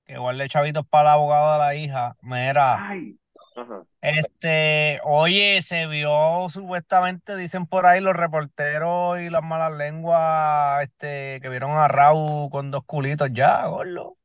[0.05, 2.17] que guarde chavitos para el abogado de la hija.
[2.21, 3.17] Mira, Ay.
[3.57, 3.83] Ajá.
[4.03, 11.41] este, oye, se vio supuestamente, dicen por ahí los reporteros y las malas lenguas, este,
[11.41, 14.17] que vieron a Raúl con dos culitos ya, gordo.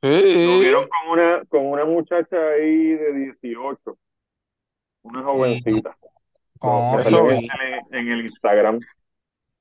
[0.00, 0.60] Lo Sí.
[0.60, 3.98] vieron con una, con una muchacha ahí de 18.
[5.02, 5.96] Una jovencita.
[6.58, 8.80] Con salió en, el- en el Instagram.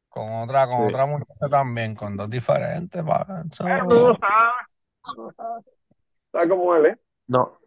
[0.09, 0.87] con otra, con Sí.
[0.89, 5.15] otra muchacha también, con dos diferentes, pa, eso- Pero tú no sabes.
[5.17, 5.65] no sabes.
[6.33, 6.97] ¿Sabes cómo él es?
[7.27, 7.57] No,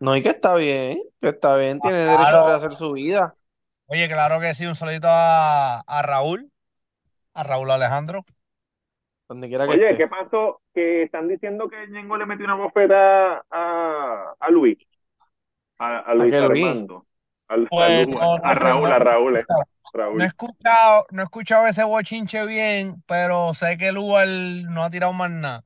[0.00, 2.18] no, y que está bien, que está bien, tiene Claro.
[2.18, 3.34] derecho a rehacer su vida.
[3.86, 6.50] Oye, claro que sí, un saludito a, a Raúl,
[7.32, 8.24] a Raúl Alejandro.
[9.28, 9.96] Donde quiera que Oye, esté.
[9.98, 10.60] ¿qué pasó?
[10.74, 14.78] Que están diciendo que Ñengo le metió una bofeta a, a Luis.
[15.78, 16.34] A, a Luis?
[16.34, 17.06] Armando.
[17.48, 18.94] Al- Pues, a, Lu- no, a Raúl, no.
[18.94, 19.36] a Raúl.
[19.38, 19.44] eh.
[19.94, 24.90] No he escuchado, no he escuchado ese bochinche bien, pero sé que Lugar no ha
[24.90, 25.62] tirado más nada.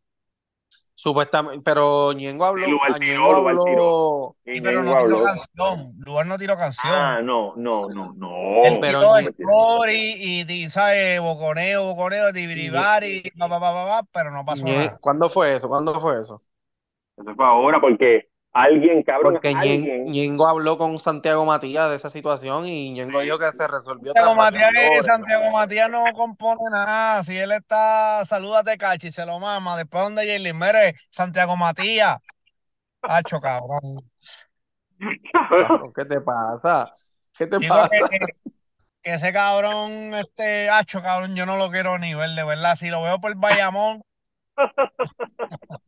[1.01, 3.83] Supuestamente, pero Ñengo habló, Sí, Lugar tiró, Lugar tiró.
[3.85, 5.95] habló, Y Sí, pero no tiró canción.
[6.01, 6.93] Lugar no tiró canción.
[6.93, 8.65] Ah, no, no, no, no.
[8.65, 11.21] Él pero story y, y, ¿sabes?
[11.21, 14.99] Boconeo, boconeo, tibiribari, pa, pa, pa, pa, pa, pero no pasó nada.
[15.01, 15.69] ¿cuándo fue eso?
[15.69, 16.43] ¿Cuándo fue eso?
[17.17, 18.29] Eso fue ahora porque
[18.63, 20.11] alguien, cabrón, Porque alguien.
[20.11, 24.35] Ñengo habló con Santiago Matías de esa situación y Ñengo dijo que se resolvió Santiago
[24.35, 24.71] Matías.
[25.05, 27.23] Santiago Matías no compone nada.
[27.23, 29.77] Si él está, salúdate, Cachi, se lo mama.
[29.77, 32.19] Después donde Jaylin, mire, Santiago Matías.
[33.03, 34.11] Hacho, cabrón.
[35.33, 36.93] Cabrón, ¿Qué te pasa?
[37.37, 37.89] ¿Qué te Digo pasa?
[37.89, 42.75] que, que ese cabrón, este, hacho, cabrón, yo no lo quiero ni ver, de verdad.
[42.75, 44.01] Si lo veo por Bayamón,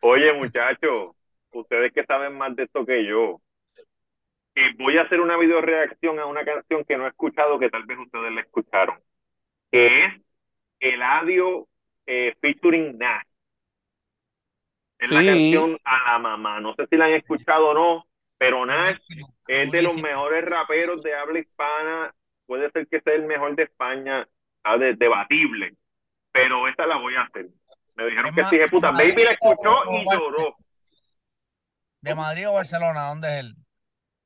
[0.00, 1.14] Oye, muchachos,
[1.54, 3.40] ustedes que saben más de esto que yo,
[4.56, 7.70] eh, voy a hacer una video reacción a una canción que no he escuchado, que
[7.70, 8.98] tal vez ustedes la escucharon,
[9.70, 10.12] que es
[10.80, 11.66] Eladio
[12.06, 13.24] eh, featuring Nash.
[14.98, 15.26] Es la Sí.
[15.26, 16.60] canción a la mamá.
[16.60, 18.06] No sé si la han escuchado o no,
[18.38, 18.98] pero Nash
[19.48, 22.14] es de los mejores raperos de habla hispana.
[22.46, 24.28] Puede ser que sea el mejor de España,
[24.62, 25.74] ah, de- debatible,
[26.30, 27.46] pero esta la voy a hacer.
[27.96, 28.92] Me dijeron Es que sí, puta.
[28.92, 30.56] Baby la escuchó y lloró.
[32.04, 33.08] ¿De Madrid o Barcelona?
[33.08, 33.56] ¿Dónde es él?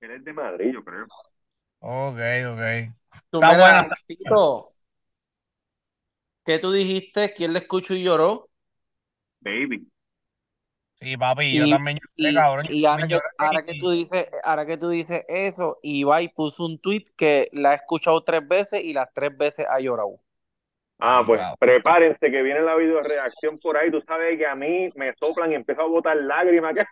[0.01, 1.07] Él es de Madrid, yo creo.
[1.81, 2.19] Ok,
[2.53, 2.63] ok.
[3.31, 3.89] Tú, Está mira, buena.
[4.07, 4.75] Tito,
[6.45, 7.33] ¿qué tú dijiste?
[7.33, 8.51] ¿Quién le escuchó y lloró?
[9.45, 9.89] Baby.
[11.01, 12.67] Sí, papi, yo Y, también lloré, y, cabrón.
[12.67, 13.29] yo y ahora, también que, lloré.
[13.39, 17.71] ahora que tú dices, ahora que tú dices eso, Ibai puso un tweet que la
[17.73, 20.21] ha escuchado tres veces y las tres veces ha llorado.
[21.01, 23.91] Ah, pues prepárense que viene la video reacción por ahí.
[23.91, 26.75] Tú sabes que a mí me soplan y empiezo a botar lágrimas.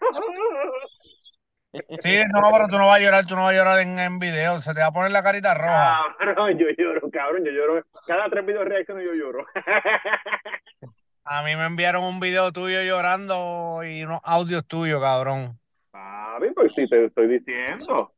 [2.01, 4.19] Sí, no, pero tú no vas a llorar, tú no vas a llorar en, en
[4.19, 6.01] video, se te va a poner la carita roja.
[6.19, 7.85] Cabrón, yo lloro, cabrón, yo lloro.
[8.07, 9.45] Cada tres videos reacciones yo lloro.
[11.29, 15.59] A mí me enviaron un video tuyo llorando y unos audios tuyos, cabrón.
[15.91, 18.13] Papi, pues sí, te estoy diciendo.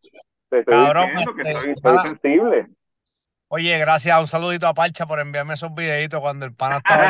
[0.51, 2.67] Te estoy Cabrón, diciendo que este, soy, soy sensible.
[3.49, 7.09] Oye, gracias, un saludito a Parcha por enviarme esos videitos cuando el pana estaba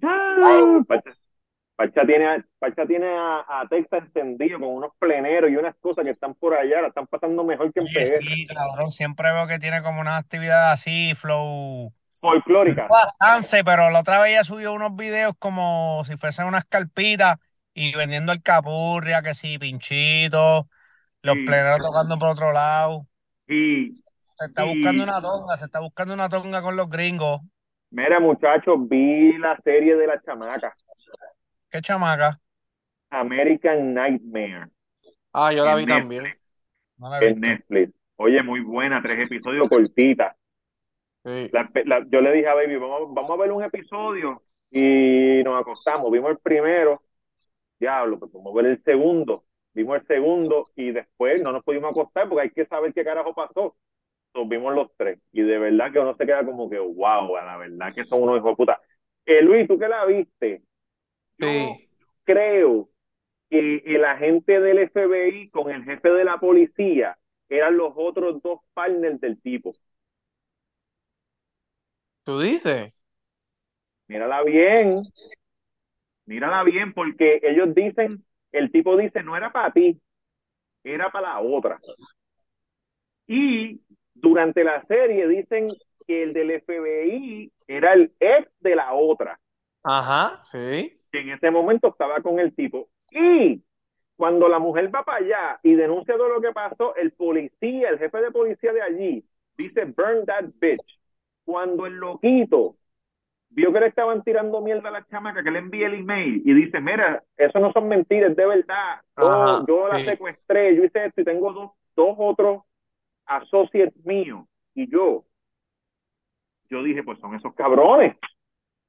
[0.86, 1.16] Pacha,
[1.76, 6.04] Pacha tiene, a- Pacha tiene a, a Texas encendido con unos pleneros y unas cosas
[6.04, 8.26] que están por allá, la están pasando mejor que en Oye, PR.
[8.26, 11.92] sí, cabrón, siempre veo que tiene como unas actividades así, flow.
[12.20, 12.86] Folclórica.
[12.88, 17.38] Bastante, pero la otra vez ella subió unos videos como si fuesen unas carpitas
[17.74, 20.68] y vendiendo el capurria, que sí, pinchito,
[21.26, 21.44] Los Sí.
[21.44, 23.06] pleneros tocando por otro lado.
[23.48, 23.92] Y
[24.38, 27.40] Se está Y- buscando una tonga, se está buscando una tonga con los gringos.
[27.90, 30.74] mira, muchachos, vi la serie de la chamaca,
[31.70, 32.38] Qué chamaca.
[33.10, 34.68] American Nightmare,
[35.32, 36.00] Ah, yo la En vi Netflix.
[36.02, 36.34] también.
[36.98, 37.48] No la en visto.
[37.48, 37.92] Netflix.
[38.16, 40.36] Oye, muy buena, tres episodios cortitas.
[41.24, 41.48] Sí.
[41.52, 45.58] La- la- yo le dije a Baby, vamos, vamos a ver un episodio y nos
[45.60, 46.10] acostamos.
[46.10, 47.02] Vimos el primero,
[47.80, 49.44] diablo, pues vamos a ver el segundo.
[49.76, 53.34] Vimos el segundo y después no nos pudimos acostar porque hay que saber qué carajo
[53.34, 53.76] pasó.
[54.28, 57.58] Entonces vimos los tres y de verdad que uno se queda como que, wow, la
[57.58, 58.80] verdad que son unos hijos de puta.
[59.26, 60.62] Eh, Luis, ¿tú qué la viste?
[61.38, 61.88] Yo Sí.
[62.24, 62.90] creo
[63.50, 68.60] que el agente del FBI con el jefe de la policía eran los otros dos
[68.74, 69.76] partners del tipo.
[72.24, 72.92] ¿Tú dices?
[74.08, 75.12] Mírala bien,
[76.26, 78.24] mírala bien, porque ellos dicen,
[78.58, 80.00] el tipo dice, no era para ti,
[80.84, 81.80] era para la otra.
[83.28, 83.80] Y
[84.14, 85.68] durante la serie dicen
[86.06, 89.38] que el del FBI era el ex de la otra,
[89.82, 91.00] Ajá, sí.
[91.12, 92.88] que en ese momento estaba con el tipo.
[93.10, 93.62] Y
[94.16, 97.98] cuando la mujer va para allá y denuncia todo lo que pasó, el policía, el
[97.98, 99.24] jefe de policía de allí,
[99.56, 100.82] dice, burn that bitch.
[101.44, 102.76] Cuando el loquito
[103.56, 106.54] vio que le estaban tirando mierda a la chamaca, que le envía el email y
[106.54, 109.02] dice, mira, eso no son mentiras, es de verdad.
[109.18, 110.04] Yo, Ajá, yo la sí.
[110.04, 112.64] secuestré, yo hice esto y tengo dos, dos otros
[113.26, 114.46] associates míos.
[114.74, 115.24] Y yo,
[116.70, 118.16] yo dije, pues son esos cabrones,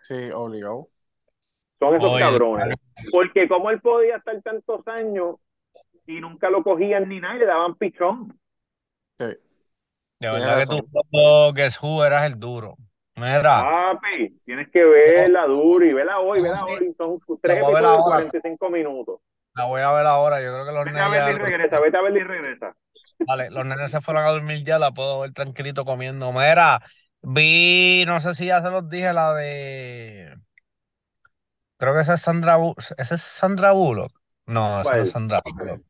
[0.02, 0.90] Sí, obligado.
[1.80, 2.76] son esos Oye, cabrones.
[3.12, 5.36] Porque como él podía estar tantos años
[6.08, 8.40] y nunca lo cogían ni nada y le daban pichón.
[9.20, 9.26] Sí.
[10.20, 10.90] De verdad que tú,
[11.56, 12.78] Guess Who, eras el duro.
[13.18, 16.94] Mira, Papi, tienes que verla duro y vela hoy, vela hoy.
[16.96, 18.04] Son tres a episodios de ahora.
[18.04, 19.20] 45 minutos.
[19.56, 20.42] la voy a ver ahora.
[20.42, 22.76] Yo creo que los Vete a nenes verla y regresa, vete a verla y regresa.
[23.26, 26.32] vale, los nenes se fueron a dormir ya, la puedo ver tranquilito comiendo.
[26.32, 26.80] Mira,
[27.22, 30.36] vi, no sé si ya se los dije, la de.
[31.78, 32.58] Creo que esa es Sandra,
[32.98, 34.12] esa es Sandra Bullock.
[34.46, 35.82] No, esa es Sandra Bullock.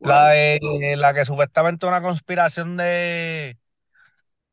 [0.00, 3.58] La de la que supuestamente una conspiración de,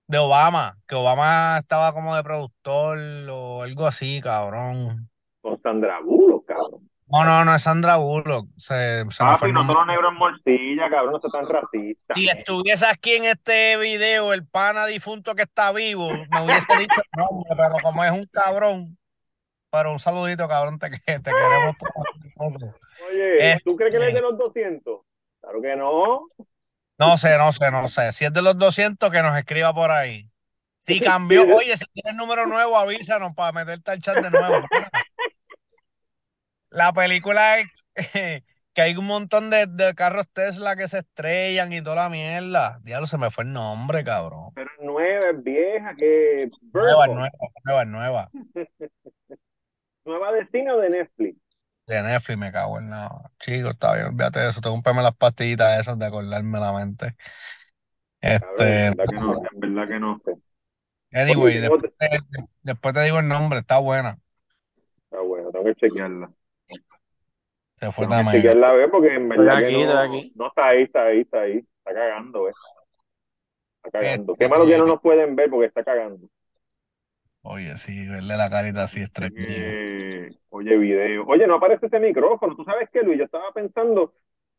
[0.08, 2.98] de Obama, que Obama estaba como de productor
[3.30, 5.10] o algo así, cabrón.
[5.42, 6.90] Con Sandra Bullock, cabrón.
[7.10, 8.48] No, no, no es Sandra Bullock.
[8.58, 9.76] Se, se me fue Papi, el no nombre.
[9.76, 12.14] son los negros en morcilla, cabrón, no seas tan racista.
[12.16, 17.02] Si estuviese aquí en este video el pana difunto que está vivo, me hubiese dicho
[17.02, 18.98] el nombre, pero como es un cabrón,
[19.72, 22.74] pero un saludito, cabrón, te, te queremos todos.
[23.10, 25.00] Oye, Este- ¿tú crees que él es de los 200?
[25.42, 26.28] Claro que no.
[27.00, 28.12] No sé, no sé, no sé.
[28.12, 30.30] Si es de los 200, que nos escriba por ahí.
[30.80, 34.66] Si cambió, oye, si tienes número nuevo, avísanos para meterte al chat de nuevo.
[36.70, 37.68] La película es
[38.74, 42.80] que hay un montón de, de carros Tesla que se estrellan y toda la mierda.
[42.84, 44.52] Diablo, se me fue el nombre, cabrón.
[44.56, 46.50] Pero es nueva, es vieja, que...
[46.74, 47.32] Nueva, nueva,
[47.66, 48.30] nueva, nueva.
[50.06, 51.38] ¿Nueva de cine o de Netflix?
[51.88, 53.10] De Netflix me cago en la.
[53.40, 54.60] Chico, está bien, olvídate de eso.
[54.60, 57.16] Tengo que comprarme las pastillitas esas de acordarme la mente.
[58.20, 58.88] Este.
[58.88, 60.22] en verdad que no en verdad que no.
[61.14, 62.20] Anyway, Oye, después te,
[62.64, 64.18] después te digo el nombre, está buena.
[65.06, 66.30] Está bueno, tengo que chequearla.
[67.80, 68.42] Se fue Tengo que también.
[68.42, 70.34] chequearla, ve, porque en verdad aquí, que no, estoy aquí.
[70.36, 71.58] no está ahí, está ahí, está ahí.
[71.58, 72.52] Está cagando, ve.
[73.84, 74.34] Está cagando.
[74.34, 76.28] Este- Qué malo que no nos pueden ver porque está cagando.
[77.50, 79.34] Oye, sí, verle la carita así estrellada.
[79.36, 81.26] Eh, oye, video.
[81.28, 82.56] Oye, no aparece ese micrófono.
[82.56, 83.18] ¿Tú sabes qué, Luis?
[83.20, 84.14] Yo estaba pensando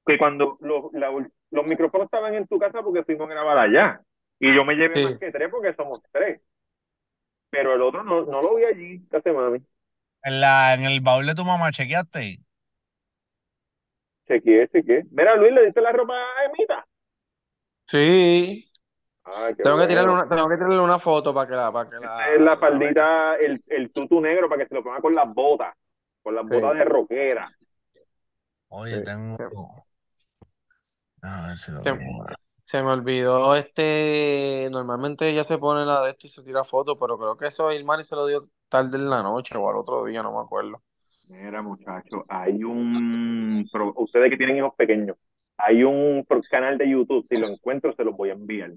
[0.06, 1.10] que cuando los, la-
[1.50, 4.00] los micrófonos estaban en tu casa porque fuimos a grabar allá.
[4.38, 5.00] Y yo me llevé Sí.
[5.00, 6.40] más que tres porque somos tres.
[7.50, 9.06] Pero el otro no, no lo vi allí.
[9.10, 9.60] ¿Qué hace mami?
[10.22, 12.40] En, la, en el baúl de tu mamá, chequeaste.
[14.28, 15.04] Chequeé, chequeé.
[15.10, 16.86] Mira, Luis, ¿le diste la ropa a Emita?
[17.90, 18.67] Sí.
[19.34, 21.96] Ah, Tengo que tirarle una, tengo que tirarle una foto para que la, para que
[21.96, 22.34] la.
[22.34, 25.74] Es la faldita, el, el tutu negro para que se lo ponga con las botas.
[26.22, 26.54] Con las Sí.
[26.54, 27.50] botas de rockera.
[28.68, 29.04] Oye, Sí.
[29.04, 29.84] tengo.
[31.22, 32.26] A ver si lo tengo.
[32.64, 34.68] Se me olvidó este.
[34.70, 37.72] Normalmente ella se pone la de esto y se tira fotos, pero creo que eso
[37.72, 40.82] Ilmari se lo dio tarde en la noche o al otro día, no me acuerdo.
[41.28, 43.68] Mira, muchachos, hay un...
[43.96, 45.16] Ustedes que tienen hijos pequeños,
[45.58, 48.72] hay un canal de YouTube, si lo encuentro se los voy a enviar,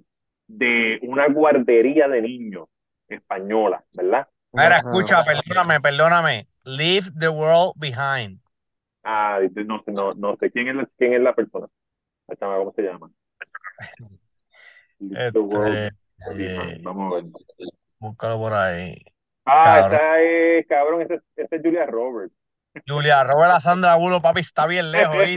[0.57, 2.67] de una guardería de niños
[3.07, 4.27] española, ¿verdad?
[4.53, 6.47] Mira, escucha, perdóname, perdóname.
[6.63, 8.39] Leave the world behind.
[9.03, 11.67] Ah, no sé, no, no sé quién es la, quién es la persona.
[12.39, 13.09] ¿Cómo se llama?
[14.99, 16.71] Leave the world Este, behind.
[16.77, 17.25] eh, Vamos a ver.
[17.99, 19.03] búscalo por ahí.
[19.45, 19.99] Ah, cabrón.
[19.99, 22.33] esa es, cabrón, esa, esa es Julia Roberts.
[22.87, 25.15] Julia, Robert a Sandra Bullock, papi, está bien lejos,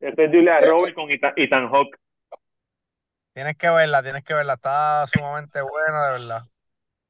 [0.00, 1.96] Esa es Julia Roberts con Ethan, Ethan Hawke.
[3.38, 4.54] Tienes que verla, tienes que verla.
[4.54, 6.42] Está sumamente buena, de verdad.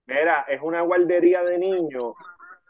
[0.07, 2.13] Mira, es una guardería de niños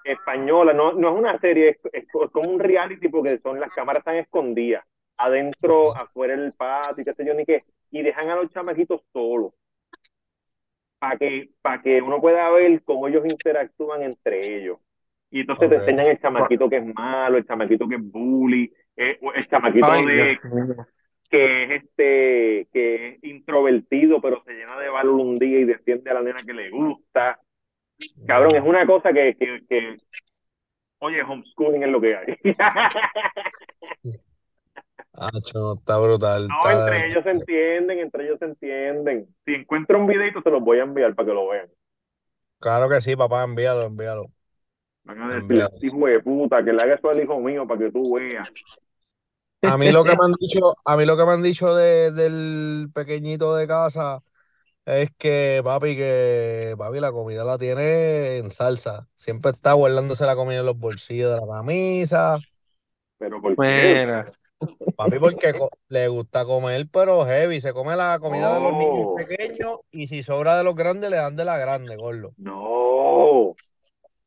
[0.04, 4.02] española, no, no es una serie, es, es como un reality porque son las cámaras
[4.02, 4.84] están escondidas,
[5.16, 9.02] adentro, afuera del patio, y qué sé yo, ni qué, y dejan a los chamaquitos
[9.12, 9.52] solos
[11.00, 14.78] para que, para que uno pueda ver cómo ellos interactúan entre ellos.
[15.32, 19.18] Y entonces te enseñan el chamaquito que es malo, el chamaquito que es bully, eh,
[19.20, 20.86] o el chamaquito Ay, de, Dios.
[21.28, 26.10] Que es este, que es introvertido, pero se llena de valor un día y defiende
[26.10, 27.40] a la nena que le gusta.
[28.26, 29.96] Cabrón, es una cosa que, que, que
[31.00, 32.36] oye, homeschooling es lo que hay.
[35.12, 36.46] Acho, está brutal.
[36.46, 39.26] No, está entre ellos se entienden, entre ellos se entienden.
[39.44, 41.68] Si encuentro un videito, se los voy a enviar para que lo vean.
[42.60, 44.22] Claro que sí, papá, envíalo, envíalo.
[45.04, 45.70] Van a decir, Envíalo.
[45.74, 48.48] "Este hijo de puta, que le haga eso al hijo mío para que tú veas.
[49.62, 52.12] A mí lo que me han dicho, a mí lo que me han dicho de,
[52.12, 54.22] del pequeñito de casa
[54.86, 59.06] es que papi, que papi la comida la tiene en salsa.
[59.16, 62.38] Siempre está guardándose la comida en los bolsillos de la camisa.
[63.18, 64.24] Pero ¿por qué?
[64.96, 65.54] Papi, porque
[65.88, 67.60] le gusta comer, pero heavy.
[67.60, 71.16] Se come la comida de los niños pequeños y si sobra de los grandes, le
[71.16, 72.32] dan de la grande, gordo.
[72.36, 73.54] No.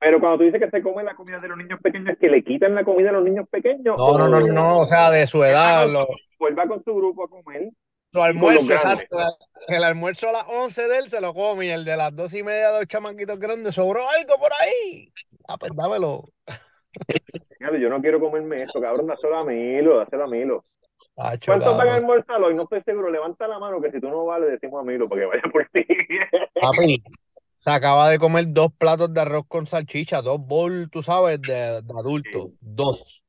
[0.01, 2.27] Pero cuando tú dices que se come la comida de los niños pequeños, ¿es que
[2.27, 3.95] le quitan la comida a los niños pequeños?
[3.95, 6.07] No, no, no, no, no, o sea, de su edad, los,
[6.39, 7.69] Vuelva con su grupo a comer.
[8.11, 9.03] los almuerzos, grandes.
[9.03, 9.35] exacto.
[9.67, 12.33] El almuerzo a las 11 de él se lo come y el de las dos
[12.33, 15.13] y media de los chamaquitos grandes sobró algo por ahí.
[15.47, 16.23] Ah, pues dámelo.
[17.59, 20.65] Yo no quiero comerme esto, cabrón, dáselo a Milo, dáselo a Milo.
[21.15, 22.55] Acho, ¿Cuántos van a almorzar hoy?
[22.55, 23.11] No estoy seguro.
[23.11, 25.43] Levanta la mano que si tú no vas, le decimos a Milo para que vaya
[25.51, 25.85] por ti.
[26.59, 27.03] Papi,
[27.62, 31.82] se acaba de comer dos platos de arroz con salchicha, dos bowls, tú sabes, de,
[31.84, 32.51] de adultos.
[32.51, 32.57] Sí.
[32.62, 33.24] Dos.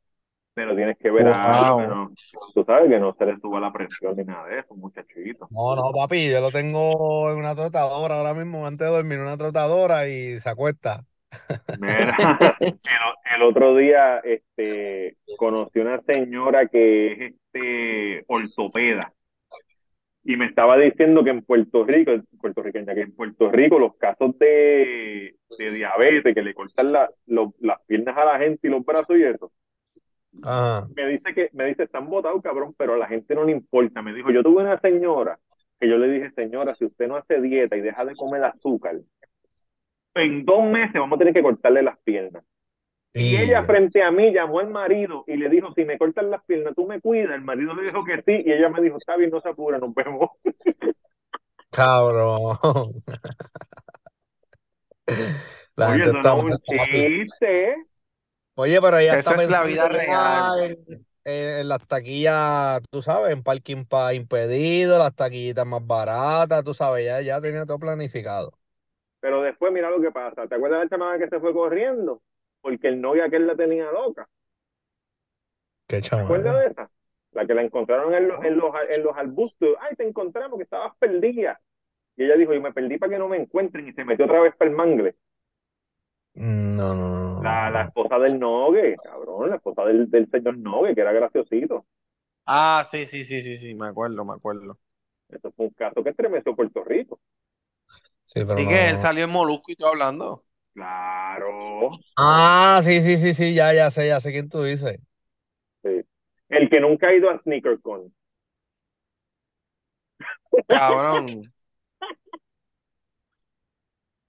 [0.54, 1.78] Pero tienes que ver Wow.
[1.78, 2.12] que no-
[2.54, 5.50] tú sabes que no se le suba la presión ni nada de eso, muchachito.
[5.50, 9.36] No, no, papi, yo lo tengo en una trotadora ahora mismo, antes de dormir, una
[9.36, 11.04] trotadora y se acuesta.
[11.74, 12.14] Mira,
[12.60, 19.12] el, el otro día este, conocí una señora que es este, ortopeda
[20.24, 24.38] y me estaba diciendo que en Puerto Rico, puertorriqueña, que en Puerto Rico los casos
[24.38, 28.84] de, de diabetes, que le cortan la- lo- las piernas a la gente y los
[28.84, 29.52] brazos y eso,
[30.96, 34.02] me dice que, me dice, están botados, cabrón, pero a la gente no le importa.
[34.02, 35.38] Me dijo, yo tuve una señora
[35.80, 38.96] que yo le dije, señora, si usted no hace dieta y deja de comer azúcar,
[40.14, 42.44] en dos meses vamos a tener que cortarle las piernas.
[43.16, 46.44] Y ella frente a mí llamó al marido y le dijo, si me cortan las
[46.44, 47.34] piernas, tú me cuidas.
[47.34, 49.78] El marido le dijo que sí y ella me dijo, está bien, no se apura,
[49.78, 50.30] nos vemos.
[51.70, 53.02] Cabrón.
[55.76, 57.76] La Oye, gente está no es un chiste.
[58.54, 60.60] Oye, pero ella está es la vida real.
[60.60, 66.64] En, en- en las taquillas, tú sabes, en parking para impedido, las taquillitas más baratas,
[66.64, 68.52] tú sabes, ya, ya tenía todo planificado.
[69.20, 70.46] Pero después mira lo que pasa.
[70.46, 72.20] ¿Te acuerdas del chamán que se fue corriendo?
[72.62, 74.28] Porque el novio aquel la tenía loca.
[75.86, 76.90] Qué ¿Te acuerdas de esa?
[77.32, 79.70] La que la encontraron en los, en los, en los arbustos.
[79.80, 81.60] Ay, te encontramos que estabas perdida.
[82.16, 83.88] Y ella dijo, yo me perdí para que no me encuentren.
[83.88, 85.16] Y se metió otra vez para el mangle.
[86.34, 90.94] No, no, no, La, la esposa del Nogue, cabrón, la esposa del, del señor Nogue,
[90.94, 91.84] que era graciosito.
[92.46, 94.78] Ah, sí, sí, sí, sí, sí, me acuerdo, me acuerdo.
[95.30, 97.18] Eso fue un caso que estremeció Puerto Rico.
[98.24, 98.98] Sí, pero Y no, que él no.
[98.98, 100.44] salió en Molusco y todo hablando.
[100.74, 101.90] Claro.
[102.16, 104.98] Ah, sí, sí, sí, sí, ya, ya sé, ya sé quién tú dices.
[105.82, 106.02] Sí.
[106.48, 108.12] El que nunca ha ido a SneakerCon.
[110.68, 111.26] Cabrón.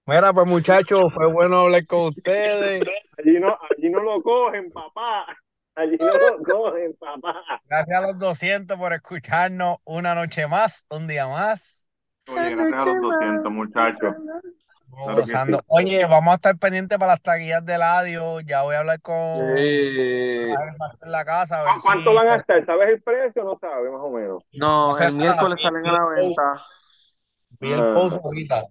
[0.05, 2.83] Mira, pues muchachos, fue bueno hablar con ustedes.
[3.17, 5.25] Allí no, allí no lo cogen, papá.
[5.75, 7.41] Allí no lo cogen, papá.
[7.69, 11.87] Gracias a los 200 por escucharnos una noche más, un día más.
[12.27, 14.13] Oye, gracias a los 200, muchachos.
[14.93, 15.57] Estamos Claro que gozando.
[15.57, 15.63] sí.
[15.67, 18.39] Oye, vamos a estar pendientes para las taquillas del audio.
[18.41, 19.15] Ya voy a hablar con
[19.57, 20.53] Eh,
[21.01, 21.61] en la casa.
[21.61, 22.65] A ver ¿Cu- ¿Cuánto si van a estar?
[22.65, 23.43] ¿Sabes el precio?
[23.43, 24.43] No sabes, más o menos.
[24.53, 25.61] no, el miércoles nada.
[25.61, 26.55] salen a la venta.
[27.59, 27.93] vi el Ah.
[27.95, 28.65] post ahorita.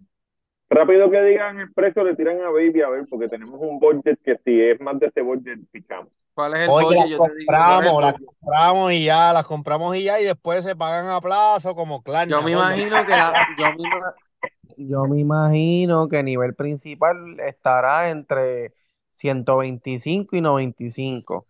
[0.70, 4.18] Rápido que digan el precio, le tiran a Baby a ver, porque tenemos un budget
[4.24, 6.08] que si es más de ese budget, picamos.
[6.34, 6.98] ¿Cuál es el Oye, budget?
[7.00, 10.02] las Yo te digo, ¿cuál es el compramos, las compramos y ya, las compramos y
[10.04, 12.36] ya, y después se pagan a plazo como Klarna.
[12.38, 13.90] Yo me imagino que la- yo, me,
[14.76, 18.74] yo me imagino que nivel principal estará entre
[19.12, 21.46] 125 y 95.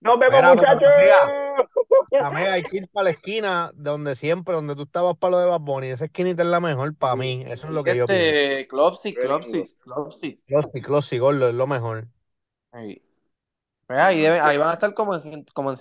[0.00, 0.90] ¡Nos vemos, Mira, muchachos!
[2.20, 5.46] Amiga, hay que ir para la esquina donde siempre, donde tú estabas para lo de
[5.46, 5.88] Bad Bunny.
[5.88, 7.44] Esa esquinita es la mejor para mí.
[7.46, 8.24] Eso es lo que yo pienso.
[8.24, 9.70] Este, Clopsy, Qué Clopsy, lindo.
[9.80, 10.42] Clopsy.
[10.46, 12.08] Closy, closy, gordo, es lo mejor.
[12.72, 13.02] Ahí.
[13.88, 15.76] Ahí, debe- ahí van a estar como en, cien- como en